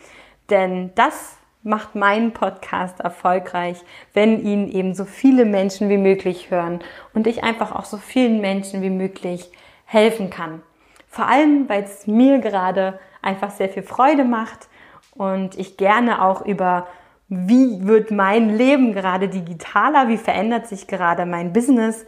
denn 0.51 0.93
das 0.97 1.40
macht 1.63 1.95
meinen 1.95 2.33
Podcast 2.33 3.01
erfolgreich, 3.01 3.79
wenn 4.15 4.45
ihn 4.45 4.69
eben 4.69 4.95
so 4.95 5.05
viele 5.05 5.45
Menschen 5.45 5.89
wie 5.89 5.99
möglich 5.99 6.51
hören 6.51 6.81
und 7.13 7.27
ich 7.27 7.45
einfach 7.45 7.75
auch 7.75 7.85
so 7.85 7.99
vielen 7.99 8.41
Menschen 8.41 8.83
wie 8.83 8.91
möglich 8.91 9.51
helfen 9.85 10.31
kann. 10.31 10.63
Vor 11.09 11.27
allem, 11.27 11.69
weil 11.69 11.83
es 11.83 12.07
mir 12.07 12.39
gerade 12.39 12.99
einfach 13.21 13.51
sehr 13.51 13.69
viel 13.69 13.83
Freude 13.83 14.25
macht 14.25 14.69
und 15.15 15.59
ich 15.59 15.77
gerne 15.77 16.23
auch 16.23 16.47
über 16.47 16.87
wie 17.29 17.87
wird 17.87 18.11
mein 18.11 18.57
Leben 18.57 18.93
gerade 18.93 19.29
digitaler, 19.29 20.09
wie 20.09 20.17
verändert 20.17 20.67
sich 20.67 20.89
gerade 20.89 21.27
mein 21.27 21.53
Business, 21.53 22.05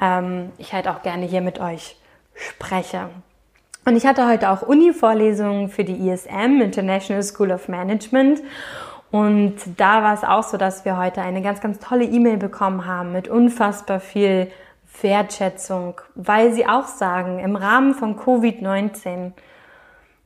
ähm, 0.00 0.50
ich 0.58 0.72
halt 0.72 0.88
auch 0.88 1.02
gerne 1.02 1.24
hier 1.24 1.40
mit 1.40 1.60
euch 1.60 1.96
spreche. 2.34 3.08
Und 3.86 3.94
ich 3.94 4.04
hatte 4.04 4.26
heute 4.26 4.50
auch 4.50 4.62
Uni-Vorlesungen 4.62 5.68
für 5.68 5.84
die 5.84 6.08
ISM, 6.08 6.60
International 6.60 7.22
School 7.22 7.52
of 7.52 7.68
Management. 7.68 8.42
Und 9.12 9.54
da 9.76 10.02
war 10.02 10.12
es 10.12 10.24
auch 10.24 10.42
so, 10.42 10.56
dass 10.56 10.84
wir 10.84 10.98
heute 10.98 11.22
eine 11.22 11.40
ganz, 11.40 11.60
ganz 11.60 11.78
tolle 11.78 12.04
E-Mail 12.04 12.36
bekommen 12.36 12.84
haben 12.84 13.12
mit 13.12 13.28
unfassbar 13.28 14.00
viel 14.00 14.50
Wertschätzung, 15.02 16.00
weil 16.16 16.52
sie 16.52 16.66
auch 16.66 16.88
sagen, 16.88 17.38
im 17.38 17.54
Rahmen 17.54 17.94
von 17.94 18.18
Covid-19 18.18 19.30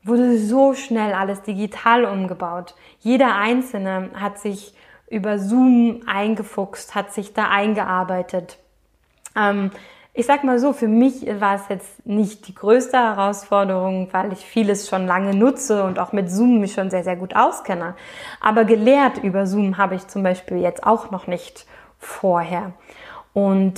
wurde 0.05 0.39
so 0.39 0.73
schnell 0.73 1.13
alles 1.13 1.43
digital 1.43 2.07
umgebaut. 2.07 2.75
Jeder 3.01 3.35
Einzelne 3.35 4.09
hat 4.15 4.39
sich 4.39 4.73
über 5.11 5.39
Zoom 5.39 6.01
eingefuchst, 6.07 6.95
hat 6.95 7.13
sich 7.13 7.35
da 7.35 7.51
eingearbeitet. 7.51 8.57
Ähm, 9.37 9.71
ich 10.13 10.27
sag 10.27 10.43
mal 10.43 10.59
so, 10.59 10.73
für 10.73 10.89
mich 10.89 11.25
war 11.41 11.55
es 11.55 11.69
jetzt 11.69 12.05
nicht 12.05 12.49
die 12.49 12.55
größte 12.55 12.97
Herausforderung, 12.97 14.09
weil 14.13 14.33
ich 14.33 14.45
vieles 14.45 14.89
schon 14.89 15.07
lange 15.07 15.35
nutze 15.35 15.85
und 15.85 15.99
auch 15.99 16.13
mit 16.13 16.31
Zoom 16.31 16.61
mich 16.61 16.73
schon 16.73 16.91
sehr, 16.91 17.05
sehr 17.05 17.17
gut 17.17 17.37
auskenne. 17.37 17.95
Aber 18.41 18.65
gelehrt 18.65 19.19
über 19.23 19.47
Zoom 19.47 19.79
habe 19.79 19.95
ich 19.95 20.09
zum 20.09 20.23
Beispiel 20.23 20.59
jetzt 20.59 20.85
auch 20.85 21.11
noch 21.11 21.27
nicht 21.27 21.65
vorher. 21.99 22.73
Und 23.33 23.75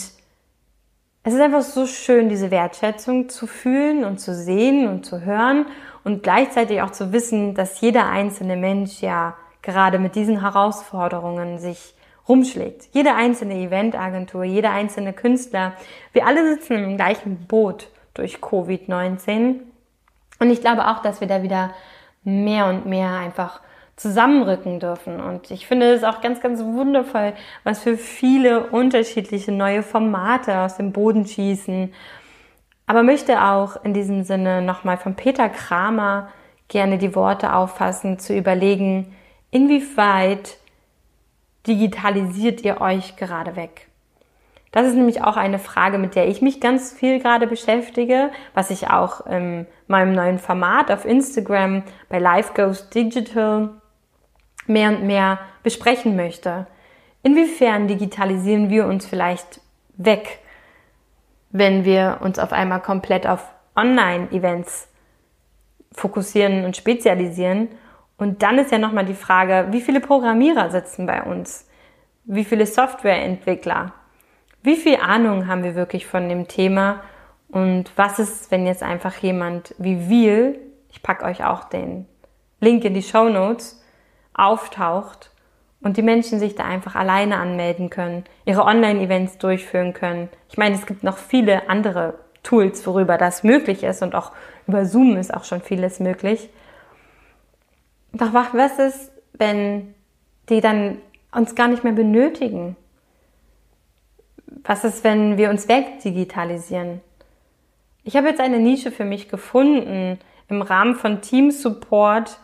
es 1.25 1.35
ist 1.35 1.41
einfach 1.41 1.62
so 1.62 1.87
schön, 1.87 2.29
diese 2.29 2.51
Wertschätzung 2.51 3.29
zu 3.29 3.47
fühlen 3.47 4.05
und 4.05 4.19
zu 4.19 4.35
sehen 4.35 4.89
und 4.89 5.05
zu 5.05 5.21
hören 5.21 5.67
und 6.03 6.23
gleichzeitig 6.23 6.83
auch 6.83 6.91
zu 6.91 7.12
wissen, 7.12 7.55
dass 7.55 7.81
jeder 7.81 8.09
einzelne 8.09 8.57
Mensch 8.57 9.03
ja 9.03 9.37
gerade 9.61 9.99
mit 9.99 10.17
diesen 10.17 10.41
Herausforderungen 10.41 11.59
sich 11.59 11.95
rumschlägt. 12.29 12.88
Jede 12.93 13.14
einzelne 13.14 13.55
Eventagentur, 13.55 14.45
jeder 14.45 14.71
einzelne 14.71 15.12
Künstler, 15.12 15.73
wir 16.12 16.26
alle 16.26 16.55
sitzen 16.55 16.75
im 16.75 16.97
gleichen 16.97 17.47
Boot 17.47 17.88
durch 18.14 18.37
Covid-19. 18.37 19.61
Und 20.38 20.50
ich 20.50 20.61
glaube 20.61 20.88
auch, 20.88 21.00
dass 21.02 21.21
wir 21.21 21.29
da 21.29 21.43
wieder 21.43 21.75
mehr 22.25 22.67
und 22.67 22.87
mehr 22.87 23.11
einfach 23.11 23.61
zusammenrücken 23.97 24.81
dürfen. 24.81 25.21
Und 25.21 25.50
ich 25.50 25.67
finde 25.67 25.93
es 25.93 26.05
auch 26.05 26.21
ganz, 26.21 26.41
ganz 26.41 26.62
wundervoll, 26.62 27.35
was 27.64 27.81
für 27.81 27.97
viele 27.97 28.67
unterschiedliche 28.67 29.52
neue 29.52 29.83
Formate 29.83 30.59
aus 30.61 30.76
dem 30.76 30.93
Boden 30.93 31.26
schießen. 31.26 31.93
Aber 32.87 33.02
möchte 33.02 33.43
auch 33.45 33.83
in 33.85 33.95
diesem 33.95 34.25
Sinne 34.25 34.62
nochmal 34.62 34.97
von 34.97 35.14
Peter 35.14 35.49
Kramer 35.49 36.29
gerne 36.69 36.99
die 36.99 37.14
Worte 37.14 37.55
auffassen, 37.55 38.19
zu 38.19 38.37
überlegen, 38.37 39.14
inwieweit 39.50 40.59
digitalisiert 41.66 42.62
ihr 42.62 42.81
euch 42.81 43.16
gerade 43.16 43.57
weg? 43.57 43.88
Das 44.73 44.87
ist 44.87 44.95
nämlich 44.95 45.23
auch 45.23 45.37
eine 45.37 45.59
Frage, 45.59 45.99
mit 45.99 46.14
der 46.14 46.28
ich 46.28 46.40
mich 46.40 46.59
ganz 46.59 46.92
viel 46.92 47.21
gerade 47.21 47.47
beschäftige, 47.47 48.31
was 48.54 48.71
ich 48.71 48.88
auch 48.88 49.26
in 49.26 49.66
meinem 49.87 50.14
neuen 50.14 50.38
Format 50.38 50.90
auf 50.90 51.04
Instagram 51.04 51.83
bei 52.09 52.19
Life 52.19 52.54
Goes 52.54 52.88
Digital 52.88 53.71
mehr 54.66 54.88
und 54.88 55.04
mehr 55.04 55.40
besprechen 55.62 56.16
möchte. 56.16 56.66
Inwiefern 57.23 57.87
digitalisieren 57.87 58.71
wir 58.71 58.87
uns 58.87 59.07
vielleicht 59.07 59.61
weg, 59.97 60.40
wenn 61.50 61.85
wir 61.85 62.19
uns 62.23 62.38
auf 62.38 62.52
einmal 62.52 62.81
komplett 62.81 63.26
auf 63.26 63.45
Online-Events 63.76 64.88
fokussieren 65.92 66.64
und 66.64 66.76
spezialisieren 66.76 67.69
und 68.23 68.45
dann 68.45 68.57
ist 68.59 68.71
ja 68.71 68.79
nochmal 68.79 69.05
die 69.05 69.14
Frage, 69.14 69.67
wie 69.73 69.81
viele 69.81 69.99
Programmierer 69.99 70.71
sitzen 70.71 71.07
bei 71.07 71.25
uns? 71.25 71.67
Wie 72.23 72.45
viele 72.45 72.67
Softwareentwickler? 72.67 73.95
Wie 74.62 74.76
viel 74.76 74.99
Ahnung 74.99 75.49
haben 75.49 75.64
wir 75.64 75.75
wirklich 75.75 76.07
von 76.07 76.29
dem 76.29 76.47
Thema? 76.47 77.00
Und 77.49 77.91
was 77.97 78.21
ist, 78.21 78.52
wenn 78.52 78.64
jetzt 78.64 78.85
einfach 78.85 79.17
jemand 79.17 79.75
wie 79.79 80.09
wir, 80.09 80.55
ich 80.93 81.02
packe 81.02 81.25
euch 81.25 81.45
auch 81.45 81.64
den 81.64 82.07
Link 82.61 82.85
in 82.85 82.95
die 82.95 83.02
Show 83.02 83.29
Notes, 83.29 83.83
auftaucht 84.35 85.33
und 85.81 85.97
die 85.97 86.02
Menschen 86.02 86.38
sich 86.38 86.55
da 86.55 86.62
einfach 86.62 86.95
alleine 86.95 87.38
anmelden 87.38 87.91
können, 87.91 88.23
ihre 88.45 88.62
Online-Events 88.62 89.38
durchführen 89.38 89.95
können. 89.95 90.29
Ich 90.49 90.57
meine, 90.57 90.76
es 90.76 90.87
gibt 90.87 91.02
noch 91.02 91.19
viele 91.19 91.69
andere 91.69 92.14
Tools, 92.45 92.87
worüber 92.87 93.19
das 93.19 93.43
möglich 93.43 93.83
ist 93.83 94.00
und 94.00 94.14
auch 94.14 94.31
über 94.69 94.85
Zoom 94.85 95.17
ist 95.17 95.35
auch 95.35 95.43
schon 95.43 95.61
vieles 95.61 95.99
möglich. 95.99 96.50
Doch 98.12 98.35
was 98.35 98.78
ist, 98.78 99.11
wenn 99.35 99.95
die 100.49 100.61
dann 100.61 100.99
uns 101.33 101.54
gar 101.54 101.69
nicht 101.69 101.83
mehr 101.83 101.92
benötigen? 101.92 102.76
Was 104.64 104.85
ist, 104.85 105.02
wenn 105.02 105.38
wir 105.38 105.50
uns 105.50 105.69
wegdigitalisieren? 105.69 107.00
Ich 108.04 108.16
habe 108.16 108.28
jetzt 108.28 108.40
eine 108.40 108.59
Nische 108.59 108.90
für 108.90 109.04
mich 109.04 109.28
gefunden 109.28 110.19
im 110.49 110.62
Rahmen 110.62 110.95
von 110.95 111.23
Team 111.23 111.50
Support, 111.50 112.38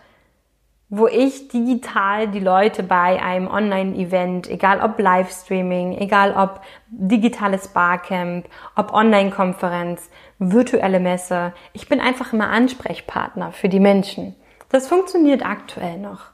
wo 0.88 1.06
ich 1.06 1.48
digital 1.48 2.28
die 2.28 2.40
Leute 2.40 2.82
bei 2.82 3.22
einem 3.22 3.46
Online-Event, 3.46 4.48
egal 4.48 4.80
ob 4.80 4.98
Livestreaming, 4.98 5.98
egal 5.98 6.32
ob 6.32 6.62
digitales 6.88 7.68
Barcamp, 7.68 8.48
ob 8.74 8.94
Online-Konferenz, 8.94 10.08
virtuelle 10.38 10.98
Messe, 10.98 11.52
ich 11.74 11.88
bin 11.88 12.00
einfach 12.00 12.32
immer 12.32 12.48
Ansprechpartner 12.48 13.52
für 13.52 13.68
die 13.68 13.80
Menschen. 13.80 14.34
Das 14.68 14.88
funktioniert 14.88 15.44
aktuell 15.44 15.98
noch. 15.98 16.26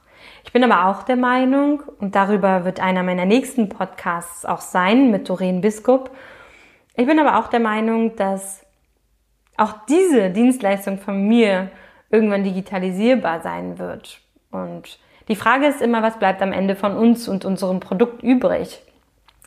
Ich 0.43 0.51
bin 0.51 0.63
aber 0.63 0.87
auch 0.87 1.03
der 1.03 1.15
Meinung, 1.15 1.83
und 1.99 2.15
darüber 2.15 2.65
wird 2.65 2.79
einer 2.79 3.03
meiner 3.03 3.25
nächsten 3.25 3.69
Podcasts 3.69 4.45
auch 4.45 4.61
sein 4.61 5.11
mit 5.11 5.29
Doreen 5.29 5.61
Biskup, 5.61 6.11
ich 6.97 7.05
bin 7.05 7.19
aber 7.19 7.39
auch 7.39 7.49
der 7.49 7.59
Meinung, 7.59 8.15
dass 8.15 8.65
auch 9.57 9.73
diese 9.89 10.29
Dienstleistung 10.29 10.97
von 10.97 11.27
mir 11.27 11.69
irgendwann 12.09 12.43
digitalisierbar 12.43 13.41
sein 13.41 13.79
wird. 13.79 14.21
Und 14.51 14.99
die 15.27 15.35
Frage 15.35 15.67
ist 15.67 15.81
immer, 15.81 16.01
was 16.03 16.19
bleibt 16.19 16.41
am 16.41 16.53
Ende 16.53 16.75
von 16.75 16.95
uns 16.95 17.27
und 17.27 17.43
unserem 17.43 17.81
Produkt 17.81 18.23
übrig? 18.23 18.81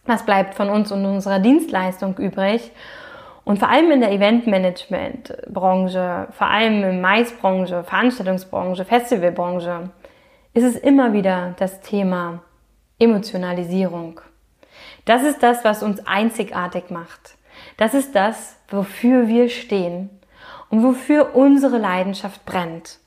Was 0.04 0.24
bleibt 0.24 0.54
von 0.54 0.68
uns 0.68 0.92
und 0.92 1.04
unserer 1.06 1.38
Dienstleistung 1.38 2.16
übrig? 2.18 2.70
Und 3.48 3.58
vor 3.58 3.70
allem 3.70 3.90
in 3.92 4.00
der 4.00 4.12
Eventmanagement-Branche, 4.12 6.28
vor 6.32 6.48
allem 6.48 6.84
in 6.84 7.00
Maisbranche, 7.00 7.82
Veranstaltungsbranche, 7.82 8.84
Festivalbranche, 8.84 9.88
ist 10.52 10.64
es 10.64 10.76
immer 10.76 11.14
wieder 11.14 11.54
das 11.58 11.80
Thema 11.80 12.42
Emotionalisierung. 12.98 14.20
Das 15.06 15.22
ist 15.22 15.42
das, 15.42 15.64
was 15.64 15.82
uns 15.82 16.06
einzigartig 16.06 16.90
macht. 16.90 17.38
Das 17.78 17.94
ist 17.94 18.14
das, 18.14 18.58
wofür 18.68 19.28
wir 19.28 19.48
stehen 19.48 20.10
und 20.68 20.82
wofür 20.82 21.34
unsere 21.34 21.78
Leidenschaft 21.78 22.44
brennt. 22.44 22.98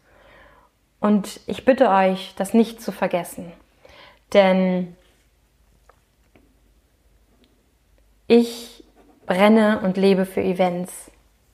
Und 0.99 1.39
ich 1.45 1.65
bitte 1.65 1.87
euch, 1.87 2.33
das 2.35 2.55
nicht 2.55 2.81
zu 2.81 2.91
vergessen. 2.91 3.51
Denn 4.33 4.95
ich 8.25 8.80
brenne 9.31 9.79
und 9.81 9.95
lebe 9.95 10.25
für 10.25 10.41
Events, 10.41 11.09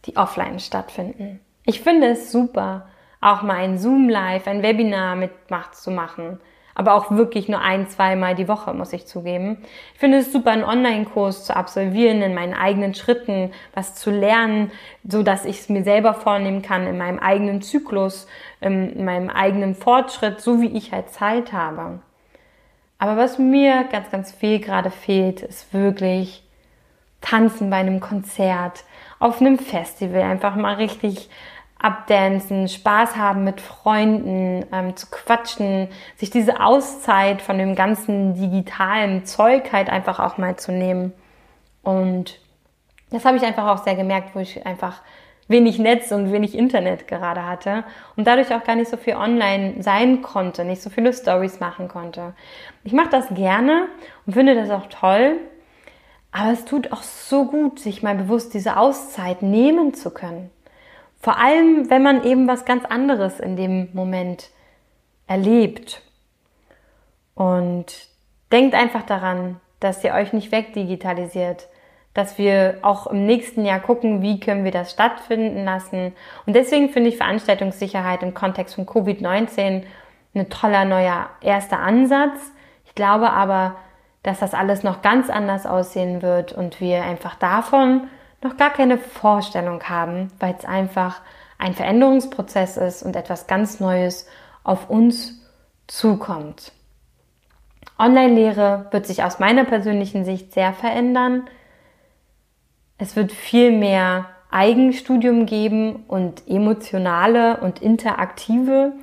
die 0.05 0.17
offline 0.17 0.59
stattfinden. 0.59 1.39
Ich 1.63 1.81
finde 1.81 2.07
es 2.07 2.31
super, 2.31 2.87
auch 3.21 3.43
mal 3.43 3.57
ein 3.57 3.77
Zoom-Live, 3.77 4.47
ein 4.47 4.63
Webinar 4.63 5.15
mitmacht 5.15 5.75
zu 5.75 5.91
machen. 5.91 6.39
Aber 6.73 6.95
auch 6.95 7.11
wirklich 7.11 7.47
nur 7.49 7.61
ein, 7.61 7.87
zweimal 7.87 8.33
die 8.33 8.47
Woche, 8.47 8.73
muss 8.73 8.93
ich 8.93 9.05
zugeben. 9.05 9.63
Ich 9.93 9.99
finde 9.99 10.17
es 10.17 10.31
super, 10.31 10.51
einen 10.51 10.63
Online-Kurs 10.63 11.45
zu 11.45 11.55
absolvieren, 11.55 12.23
in 12.23 12.33
meinen 12.33 12.55
eigenen 12.55 12.95
Schritten 12.95 13.51
was 13.75 13.93
zu 13.93 14.09
lernen, 14.09 14.71
so 15.07 15.21
dass 15.21 15.45
ich 15.45 15.59
es 15.59 15.69
mir 15.69 15.83
selber 15.83 16.15
vornehmen 16.15 16.63
kann, 16.63 16.87
in 16.87 16.97
meinem 16.97 17.19
eigenen 17.19 17.61
Zyklus, 17.61 18.27
in 18.59 19.05
meinem 19.05 19.29
eigenen 19.29 19.75
Fortschritt, 19.75 20.41
so 20.41 20.61
wie 20.61 20.75
ich 20.75 20.93
halt 20.93 21.09
Zeit 21.09 21.53
habe. 21.53 21.99
Aber 22.97 23.17
was 23.17 23.37
mir 23.37 23.83
ganz, 23.91 24.09
ganz 24.09 24.31
viel 24.31 24.59
gerade 24.59 24.89
fehlt, 24.89 25.41
ist 25.41 25.73
wirklich 25.75 26.46
tanzen 27.29 27.69
bei 27.69 27.77
einem 27.77 27.99
Konzert, 27.99 28.83
auf 29.19 29.41
einem 29.41 29.57
Festival, 29.57 30.21
einfach 30.21 30.55
mal 30.55 30.75
richtig 30.75 31.29
abdancen, 31.79 32.67
Spaß 32.67 33.17
haben 33.17 33.43
mit 33.43 33.61
Freunden, 33.61 34.65
ähm, 34.71 34.95
zu 34.95 35.07
quatschen, 35.11 35.89
sich 36.15 36.29
diese 36.29 36.59
Auszeit 36.59 37.41
von 37.41 37.57
dem 37.57 37.75
ganzen 37.75 38.33
digitalen 38.33 39.25
Zeug 39.25 39.71
halt 39.71 39.89
einfach 39.89 40.19
auch 40.19 40.37
mal 40.37 40.55
zu 40.55 40.71
nehmen. 40.71 41.13
Und 41.83 42.39
das 43.11 43.25
habe 43.25 43.37
ich 43.37 43.43
einfach 43.43 43.67
auch 43.67 43.83
sehr 43.83 43.95
gemerkt, 43.95 44.35
wo 44.35 44.39
ich 44.39 44.65
einfach 44.65 45.01
wenig 45.47 45.79
Netz 45.79 46.11
und 46.11 46.31
wenig 46.31 46.55
Internet 46.55 47.07
gerade 47.07 47.45
hatte 47.45 47.83
und 48.15 48.27
dadurch 48.27 48.53
auch 48.53 48.63
gar 48.63 48.75
nicht 48.75 48.89
so 48.89 48.97
viel 48.97 49.15
online 49.15 49.75
sein 49.81 50.21
konnte, 50.21 50.65
nicht 50.65 50.81
so 50.81 50.89
viele 50.89 51.13
Stories 51.13 51.59
machen 51.59 51.87
konnte. 51.87 52.33
Ich 52.83 52.91
mache 52.91 53.09
das 53.09 53.27
gerne 53.29 53.87
und 54.25 54.33
finde 54.33 54.55
das 54.55 54.69
auch 54.71 54.87
toll, 54.87 55.39
aber 56.31 56.51
es 56.51 56.65
tut 56.65 56.91
auch 56.91 57.03
so 57.03 57.45
gut, 57.45 57.79
sich 57.79 58.03
mal 58.03 58.15
bewusst 58.15 58.53
diese 58.53 58.77
Auszeit 58.77 59.41
nehmen 59.41 59.93
zu 59.93 60.11
können. 60.11 60.49
Vor 61.19 61.37
allem, 61.39 61.89
wenn 61.89 62.03
man 62.03 62.23
eben 62.23 62.47
was 62.47 62.65
ganz 62.65 62.85
anderes 62.85 63.39
in 63.39 63.55
dem 63.55 63.89
Moment 63.93 64.49
erlebt. 65.27 66.01
Und 67.35 68.07
denkt 68.51 68.73
einfach 68.73 69.03
daran, 69.03 69.59
dass 69.79 70.03
ihr 70.03 70.13
euch 70.13 70.33
nicht 70.33 70.51
wegdigitalisiert, 70.51 71.67
dass 72.13 72.39
wir 72.39 72.79
auch 72.81 73.07
im 73.07 73.25
nächsten 73.27 73.63
Jahr 73.63 73.79
gucken, 73.79 74.23
wie 74.23 74.39
können 74.39 74.63
wir 74.63 74.71
das 74.71 74.91
stattfinden 74.91 75.65
lassen. 75.65 76.13
Und 76.47 76.55
deswegen 76.55 76.89
finde 76.89 77.09
ich 77.09 77.17
Veranstaltungssicherheit 77.17 78.23
im 78.23 78.33
Kontext 78.33 78.75
von 78.75 78.87
Covid-19 78.87 79.83
ein 80.33 80.49
toller 80.49 80.85
neuer 80.85 81.29
erster 81.41 81.79
Ansatz. 81.79 82.39
Ich 82.85 82.95
glaube 82.95 83.29
aber, 83.31 83.75
dass 84.23 84.39
das 84.39 84.53
alles 84.53 84.83
noch 84.83 85.01
ganz 85.01 85.29
anders 85.29 85.65
aussehen 85.65 86.21
wird 86.21 86.51
und 86.53 86.81
wir 86.81 87.03
einfach 87.03 87.35
davon 87.35 88.07
noch 88.41 88.57
gar 88.57 88.71
keine 88.71 88.97
Vorstellung 88.97 89.83
haben, 89.83 90.31
weil 90.39 90.55
es 90.57 90.65
einfach 90.65 91.21
ein 91.57 91.73
Veränderungsprozess 91.73 92.77
ist 92.77 93.03
und 93.03 93.15
etwas 93.15 93.47
ganz 93.47 93.79
Neues 93.79 94.27
auf 94.63 94.89
uns 94.89 95.41
zukommt. 95.87 96.71
Online-Lehre 97.97 98.87
wird 98.91 99.07
sich 99.07 99.23
aus 99.23 99.39
meiner 99.39 99.63
persönlichen 99.63 100.23
Sicht 100.23 100.53
sehr 100.53 100.73
verändern. 100.73 101.47
Es 102.99 103.15
wird 103.15 103.31
viel 103.31 103.71
mehr 103.71 104.27
Eigenstudium 104.51 105.45
geben 105.45 106.03
und 106.07 106.47
emotionale 106.47 107.57
und 107.57 107.81
interaktive 107.81 108.93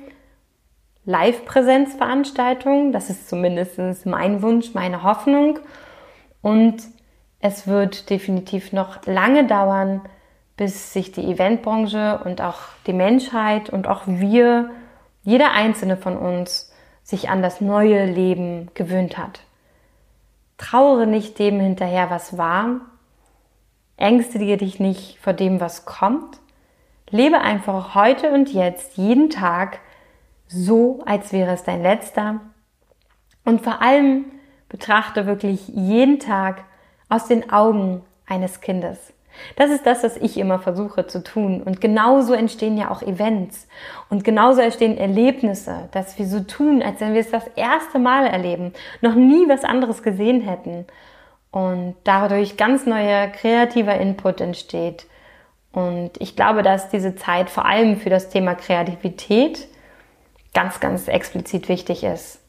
Live-Präsenzveranstaltungen. 1.05 2.91
Das 2.91 3.09
ist 3.09 3.29
zumindest 3.29 4.05
mein 4.05 4.41
Wunsch, 4.41 4.73
meine 4.73 5.03
Hoffnung. 5.03 5.59
Und 6.41 6.83
es 7.39 7.67
wird 7.67 8.09
definitiv 8.09 8.73
noch 8.73 9.05
lange 9.05 9.45
dauern, 9.45 10.01
bis 10.57 10.93
sich 10.93 11.11
die 11.11 11.25
Eventbranche 11.25 12.21
und 12.23 12.41
auch 12.41 12.59
die 12.87 12.93
Menschheit 12.93 13.69
und 13.69 13.87
auch 13.87 14.03
wir, 14.05 14.71
jeder 15.23 15.51
einzelne 15.51 15.97
von 15.97 16.17
uns, 16.17 16.71
sich 17.03 17.29
an 17.29 17.41
das 17.41 17.61
neue 17.61 18.05
Leben 18.05 18.69
gewöhnt 18.73 19.17
hat. 19.17 19.41
Trauere 20.57 21.05
nicht 21.05 21.37
dem 21.37 21.59
hinterher, 21.59 22.09
was 22.09 22.37
war. 22.37 22.81
Ängstige 23.97 24.57
dich 24.57 24.79
nicht 24.79 25.19
vor 25.19 25.33
dem, 25.33 25.59
was 25.59 25.85
kommt. 25.85 26.39
Lebe 27.09 27.39
einfach 27.41 27.93
heute 27.93 28.31
und 28.31 28.51
jetzt, 28.51 28.97
jeden 28.97 29.29
Tag, 29.29 29.79
so, 30.47 31.01
als 31.05 31.31
wäre 31.33 31.51
es 31.53 31.63
dein 31.63 31.81
letzter. 31.81 32.41
Und 33.43 33.61
vor 33.61 33.81
allem 33.81 34.25
betrachte 34.69 35.25
wirklich 35.25 35.67
jeden 35.69 36.19
Tag 36.19 36.63
aus 37.09 37.27
den 37.27 37.51
Augen 37.51 38.01
eines 38.25 38.61
Kindes. 38.61 39.13
Das 39.55 39.69
ist 39.69 39.85
das, 39.85 40.03
was 40.03 40.17
ich 40.17 40.37
immer 40.37 40.59
versuche 40.59 41.07
zu 41.07 41.23
tun. 41.23 41.61
Und 41.61 41.81
genauso 41.81 42.33
entstehen 42.33 42.77
ja 42.77 42.89
auch 42.89 43.01
Events. 43.01 43.67
Und 44.09 44.23
genauso 44.23 44.61
entstehen 44.61 44.97
Erlebnisse, 44.97 45.89
dass 45.91 46.17
wir 46.17 46.25
so 46.25 46.41
tun, 46.41 46.81
als 46.81 47.01
wenn 47.01 47.13
wir 47.13 47.21
es 47.21 47.31
das 47.31 47.47
erste 47.55 47.99
Mal 47.99 48.27
erleben, 48.27 48.73
noch 49.01 49.15
nie 49.15 49.47
was 49.47 49.63
anderes 49.63 50.03
gesehen 50.03 50.41
hätten. 50.41 50.85
Und 51.51 51.95
dadurch 52.03 52.57
ganz 52.57 52.85
neuer 52.85 53.27
kreativer 53.27 53.97
Input 53.97 54.41
entsteht. 54.41 55.05
Und 55.71 56.11
ich 56.19 56.35
glaube, 56.35 56.63
dass 56.63 56.89
diese 56.89 57.15
Zeit 57.15 57.49
vor 57.49 57.65
allem 57.65 57.97
für 57.97 58.09
das 58.09 58.29
Thema 58.29 58.55
Kreativität 58.55 59.67
ganz, 60.55 60.79
ganz 60.79 61.07
explizit 61.07 61.69
wichtig 61.69 62.03
ist. 62.03 62.39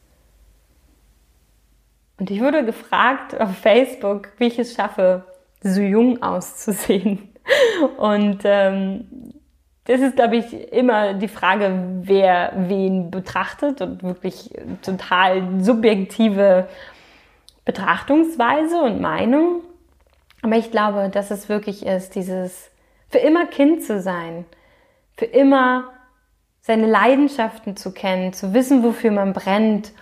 Und 2.19 2.31
ich 2.31 2.41
wurde 2.41 2.65
gefragt 2.65 3.39
auf 3.39 3.55
Facebook, 3.55 4.29
wie 4.39 4.47
ich 4.47 4.57
es 4.57 4.73
schaffe, 4.73 5.23
so 5.61 5.81
jung 5.81 6.23
auszusehen. 6.23 7.29
Und 7.97 8.39
ähm, 8.43 9.33
das 9.85 10.01
ist, 10.01 10.15
glaube 10.15 10.37
ich, 10.37 10.73
immer 10.73 11.13
die 11.13 11.27
Frage, 11.27 11.71
wer 12.01 12.51
wen 12.55 13.09
betrachtet 13.09 13.81
und 13.81 14.03
wirklich 14.03 14.51
total 14.81 15.63
subjektive 15.63 16.67
Betrachtungsweise 17.63 18.81
und 18.81 18.99
Meinung. 18.99 19.61
Aber 20.41 20.57
ich 20.57 20.71
glaube, 20.71 21.09
dass 21.09 21.31
es 21.31 21.47
wirklich 21.47 21.85
ist, 21.85 22.15
dieses 22.15 22.69
für 23.07 23.19
immer 23.19 23.45
Kind 23.45 23.81
zu 23.81 24.01
sein, 24.01 24.43
für 25.15 25.23
immer 25.25 25.93
seine 26.67 26.85
Leidenschaften 26.85 27.77
zu 27.77 27.93
kennen, 27.93 28.33
zu 28.33 28.53
wissen, 28.53 28.83
wofür 28.83 29.11
man 29.11 29.31
brennt. 29.31 29.93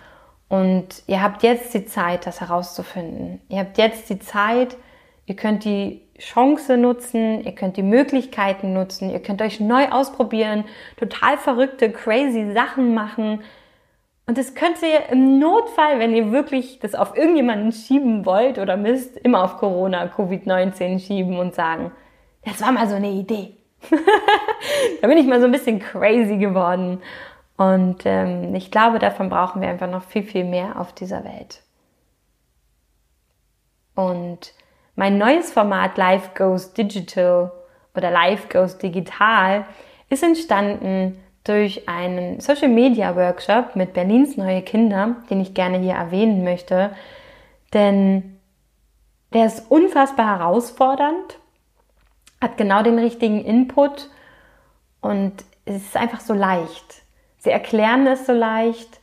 Und 0.48 1.04
ihr 1.06 1.22
habt 1.22 1.44
jetzt 1.44 1.72
die 1.74 1.86
Zeit, 1.86 2.26
das 2.26 2.40
herauszufinden. 2.40 3.40
Ihr 3.48 3.60
habt 3.60 3.78
jetzt 3.78 4.10
die 4.10 4.18
Zeit, 4.18 4.76
ihr 5.26 5.36
könnt 5.36 5.64
die 5.64 6.02
Chance 6.18 6.76
nutzen, 6.76 7.44
ihr 7.44 7.52
könnt 7.52 7.76
die 7.76 7.84
Möglichkeiten 7.84 8.72
nutzen, 8.72 9.10
ihr 9.10 9.20
könnt 9.20 9.42
euch 9.42 9.60
neu 9.60 9.88
ausprobieren, 9.90 10.64
total 10.96 11.38
verrückte, 11.38 11.92
crazy 11.92 12.52
Sachen 12.52 12.94
machen. 12.94 13.42
Und 14.26 14.36
das 14.36 14.56
könnt 14.56 14.82
ihr 14.82 15.08
im 15.12 15.38
Notfall, 15.38 16.00
wenn 16.00 16.16
ihr 16.16 16.32
wirklich 16.32 16.80
das 16.80 16.96
auf 16.96 17.16
irgendjemanden 17.16 17.70
schieben 17.70 18.26
wollt 18.26 18.58
oder 18.58 18.76
müsst, 18.76 19.16
immer 19.18 19.44
auf 19.44 19.58
Corona, 19.58 20.06
Covid-19 20.06 20.98
schieben 20.98 21.38
und 21.38 21.54
sagen, 21.54 21.92
das 22.44 22.60
war 22.60 22.72
mal 22.72 22.88
so 22.88 22.96
eine 22.96 23.10
Idee. 23.10 23.55
da 25.00 25.08
bin 25.08 25.18
ich 25.18 25.26
mal 25.26 25.40
so 25.40 25.46
ein 25.46 25.52
bisschen 25.52 25.80
crazy 25.80 26.36
geworden. 26.36 27.02
Und 27.56 28.02
ähm, 28.04 28.54
ich 28.54 28.70
glaube, 28.70 28.98
davon 28.98 29.28
brauchen 29.28 29.62
wir 29.62 29.68
einfach 29.68 29.90
noch 29.90 30.02
viel, 30.02 30.22
viel 30.22 30.44
mehr 30.44 30.78
auf 30.78 30.92
dieser 30.92 31.24
Welt. 31.24 31.62
Und 33.94 34.52
mein 34.94 35.18
neues 35.18 35.52
Format 35.52 35.96
Life 35.96 36.30
Goes 36.36 36.74
Digital 36.74 37.50
oder 37.94 38.10
Life 38.10 38.48
Goes 38.48 38.76
Digital 38.78 39.64
ist 40.10 40.22
entstanden 40.22 41.18
durch 41.44 41.88
einen 41.88 42.40
Social 42.40 42.68
Media 42.68 43.16
Workshop 43.16 43.76
mit 43.76 43.94
Berlins 43.94 44.36
Neue 44.36 44.62
Kinder, 44.62 45.16
den 45.30 45.40
ich 45.40 45.54
gerne 45.54 45.78
hier 45.78 45.94
erwähnen 45.94 46.44
möchte. 46.44 46.90
Denn 47.72 48.38
der 49.32 49.46
ist 49.46 49.70
unfassbar 49.70 50.38
herausfordernd 50.38 51.38
hat 52.40 52.56
genau 52.56 52.82
den 52.82 52.98
richtigen 52.98 53.44
Input 53.44 54.10
und 55.00 55.32
es 55.64 55.76
ist 55.76 55.96
einfach 55.96 56.20
so 56.20 56.34
leicht. 56.34 57.02
Sie 57.38 57.50
erklären 57.50 58.06
es 58.06 58.26
so 58.26 58.32
leicht. 58.32 59.00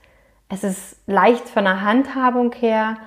Es 0.49 0.63
ist 0.63 0.97
leicht 1.07 1.47
von 1.49 1.63
der 1.63 1.81
Handhabung 1.81 2.53
her. 2.53 2.97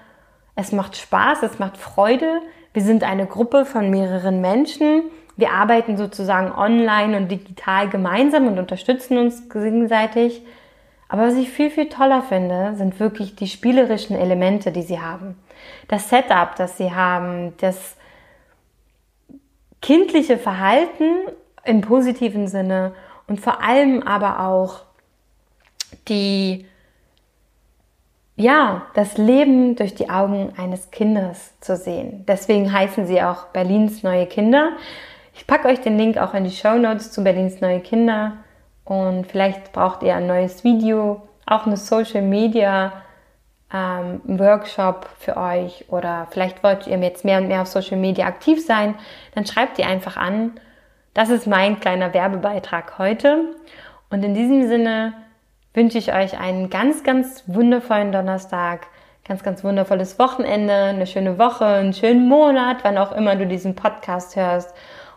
Es 0.54 0.72
macht 0.72 0.96
Spaß, 0.96 1.42
es 1.42 1.58
macht 1.58 1.76
Freude. 1.76 2.40
Wir 2.72 2.82
sind 2.82 3.04
eine 3.04 3.26
Gruppe 3.26 3.64
von 3.64 3.90
mehreren 3.90 4.40
Menschen. 4.40 5.02
Wir 5.36 5.52
arbeiten 5.52 5.96
sozusagen 5.96 6.52
online 6.52 7.16
und 7.16 7.28
digital 7.30 7.88
gemeinsam 7.88 8.46
und 8.46 8.58
unterstützen 8.58 9.18
uns 9.18 9.48
gegenseitig. 9.50 10.42
Aber 11.08 11.26
was 11.26 11.34
ich 11.34 11.50
viel, 11.50 11.70
viel 11.70 11.88
toller 11.88 12.22
finde, 12.22 12.74
sind 12.76 12.98
wirklich 12.98 13.36
die 13.36 13.46
spielerischen 13.46 14.16
Elemente, 14.16 14.72
die 14.72 14.82
sie 14.82 15.00
haben. 15.00 15.36
Das 15.88 16.08
Setup, 16.08 16.56
das 16.56 16.78
sie 16.78 16.92
haben, 16.92 17.54
das 17.58 17.95
kindliche 19.86 20.36
Verhalten 20.36 21.14
im 21.64 21.80
positiven 21.80 22.48
Sinne 22.48 22.92
und 23.28 23.40
vor 23.40 23.62
allem 23.62 24.02
aber 24.02 24.40
auch 24.40 24.80
die, 26.08 26.66
ja, 28.34 28.82
das 28.94 29.16
Leben 29.16 29.76
durch 29.76 29.94
die 29.94 30.10
Augen 30.10 30.52
eines 30.56 30.90
Kindes 30.90 31.54
zu 31.60 31.76
sehen. 31.76 32.24
Deswegen 32.26 32.72
heißen 32.72 33.06
sie 33.06 33.22
auch 33.22 33.46
Berlins 33.46 34.02
neue 34.02 34.26
Kinder. 34.26 34.70
Ich 35.36 35.46
packe 35.46 35.68
euch 35.68 35.80
den 35.80 35.96
Link 35.96 36.18
auch 36.18 36.34
in 36.34 36.42
die 36.42 36.50
Show 36.50 36.76
Notes 36.76 37.12
zu 37.12 37.22
Berlins 37.22 37.60
neue 37.60 37.78
Kinder 37.78 38.38
und 38.84 39.28
vielleicht 39.28 39.72
braucht 39.72 40.02
ihr 40.02 40.16
ein 40.16 40.26
neues 40.26 40.64
Video, 40.64 41.22
auch 41.46 41.64
eine 41.64 41.76
Social 41.76 42.22
Media 42.22 42.92
ähm, 43.72 44.20
Workshop 44.24 45.08
für 45.18 45.36
euch 45.36 45.84
oder 45.88 46.28
vielleicht 46.30 46.62
wollt 46.62 46.86
ihr 46.86 46.98
jetzt 46.98 47.24
mehr 47.24 47.38
und 47.38 47.48
mehr 47.48 47.62
auf 47.62 47.68
Social 47.68 47.96
Media 47.96 48.26
aktiv 48.26 48.64
sein, 48.64 48.94
dann 49.34 49.46
schreibt 49.46 49.78
ihr 49.78 49.86
einfach 49.86 50.16
an. 50.16 50.52
Das 51.14 51.30
ist 51.30 51.46
mein 51.46 51.80
kleiner 51.80 52.12
Werbebeitrag 52.14 52.98
heute. 52.98 53.54
Und 54.10 54.22
in 54.24 54.34
diesem 54.34 54.68
Sinne 54.68 55.14
wünsche 55.74 55.98
ich 55.98 56.12
euch 56.12 56.38
einen 56.38 56.70
ganz, 56.70 57.02
ganz 57.04 57.42
wundervollen 57.46 58.12
Donnerstag, 58.12 58.86
ganz, 59.26 59.42
ganz 59.42 59.64
wundervolles 59.64 60.18
Wochenende, 60.18 60.72
eine 60.72 61.06
schöne 61.06 61.38
Woche, 61.38 61.64
einen 61.64 61.92
schönen 61.92 62.28
Monat, 62.28 62.78
wann 62.82 62.98
auch 62.98 63.12
immer 63.12 63.34
du 63.36 63.46
diesen 63.46 63.74
Podcast 63.74 64.36
hörst. 64.36 64.74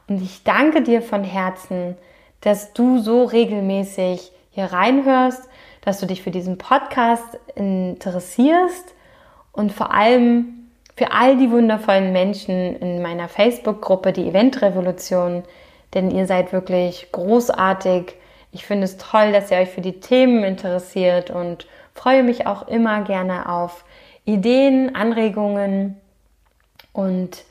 Und 0.07 0.21
ich 0.21 0.43
danke 0.43 0.81
dir 0.81 1.01
von 1.01 1.23
Herzen, 1.23 1.95
dass 2.41 2.73
du 2.73 2.97
so 2.99 3.25
regelmäßig 3.25 4.31
hier 4.51 4.65
reinhörst, 4.65 5.47
dass 5.81 5.99
du 5.99 6.05
dich 6.05 6.21
für 6.21 6.31
diesen 6.31 6.57
Podcast 6.57 7.37
interessierst 7.55 8.93
und 9.51 9.71
vor 9.71 9.93
allem 9.93 10.69
für 10.95 11.11
all 11.11 11.37
die 11.37 11.49
wundervollen 11.49 12.11
Menschen 12.11 12.75
in 12.75 13.01
meiner 13.01 13.29
Facebook-Gruppe, 13.29 14.11
die 14.11 14.27
Eventrevolution, 14.27 15.43
denn 15.93 16.11
ihr 16.11 16.27
seid 16.27 16.51
wirklich 16.51 17.11
großartig. 17.11 18.15
Ich 18.51 18.65
finde 18.65 18.83
es 18.83 18.97
toll, 18.97 19.31
dass 19.31 19.49
ihr 19.49 19.57
euch 19.57 19.69
für 19.69 19.81
die 19.81 19.99
Themen 19.99 20.43
interessiert 20.43 21.31
und 21.31 21.67
freue 21.93 22.23
mich 22.23 22.47
auch 22.47 22.67
immer 22.67 23.01
gerne 23.03 23.49
auf 23.49 23.85
Ideen, 24.25 24.95
Anregungen 24.95 25.99
und 26.91 27.45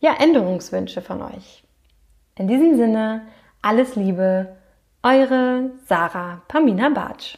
ja, 0.00 0.14
Änderungswünsche 0.18 1.02
von 1.02 1.22
euch. 1.22 1.64
In 2.36 2.48
diesem 2.48 2.76
Sinne, 2.76 3.22
alles 3.62 3.96
Liebe, 3.96 4.56
eure 5.02 5.70
Sarah 5.86 6.42
Pamina 6.48 6.88
Bartsch. 6.88 7.36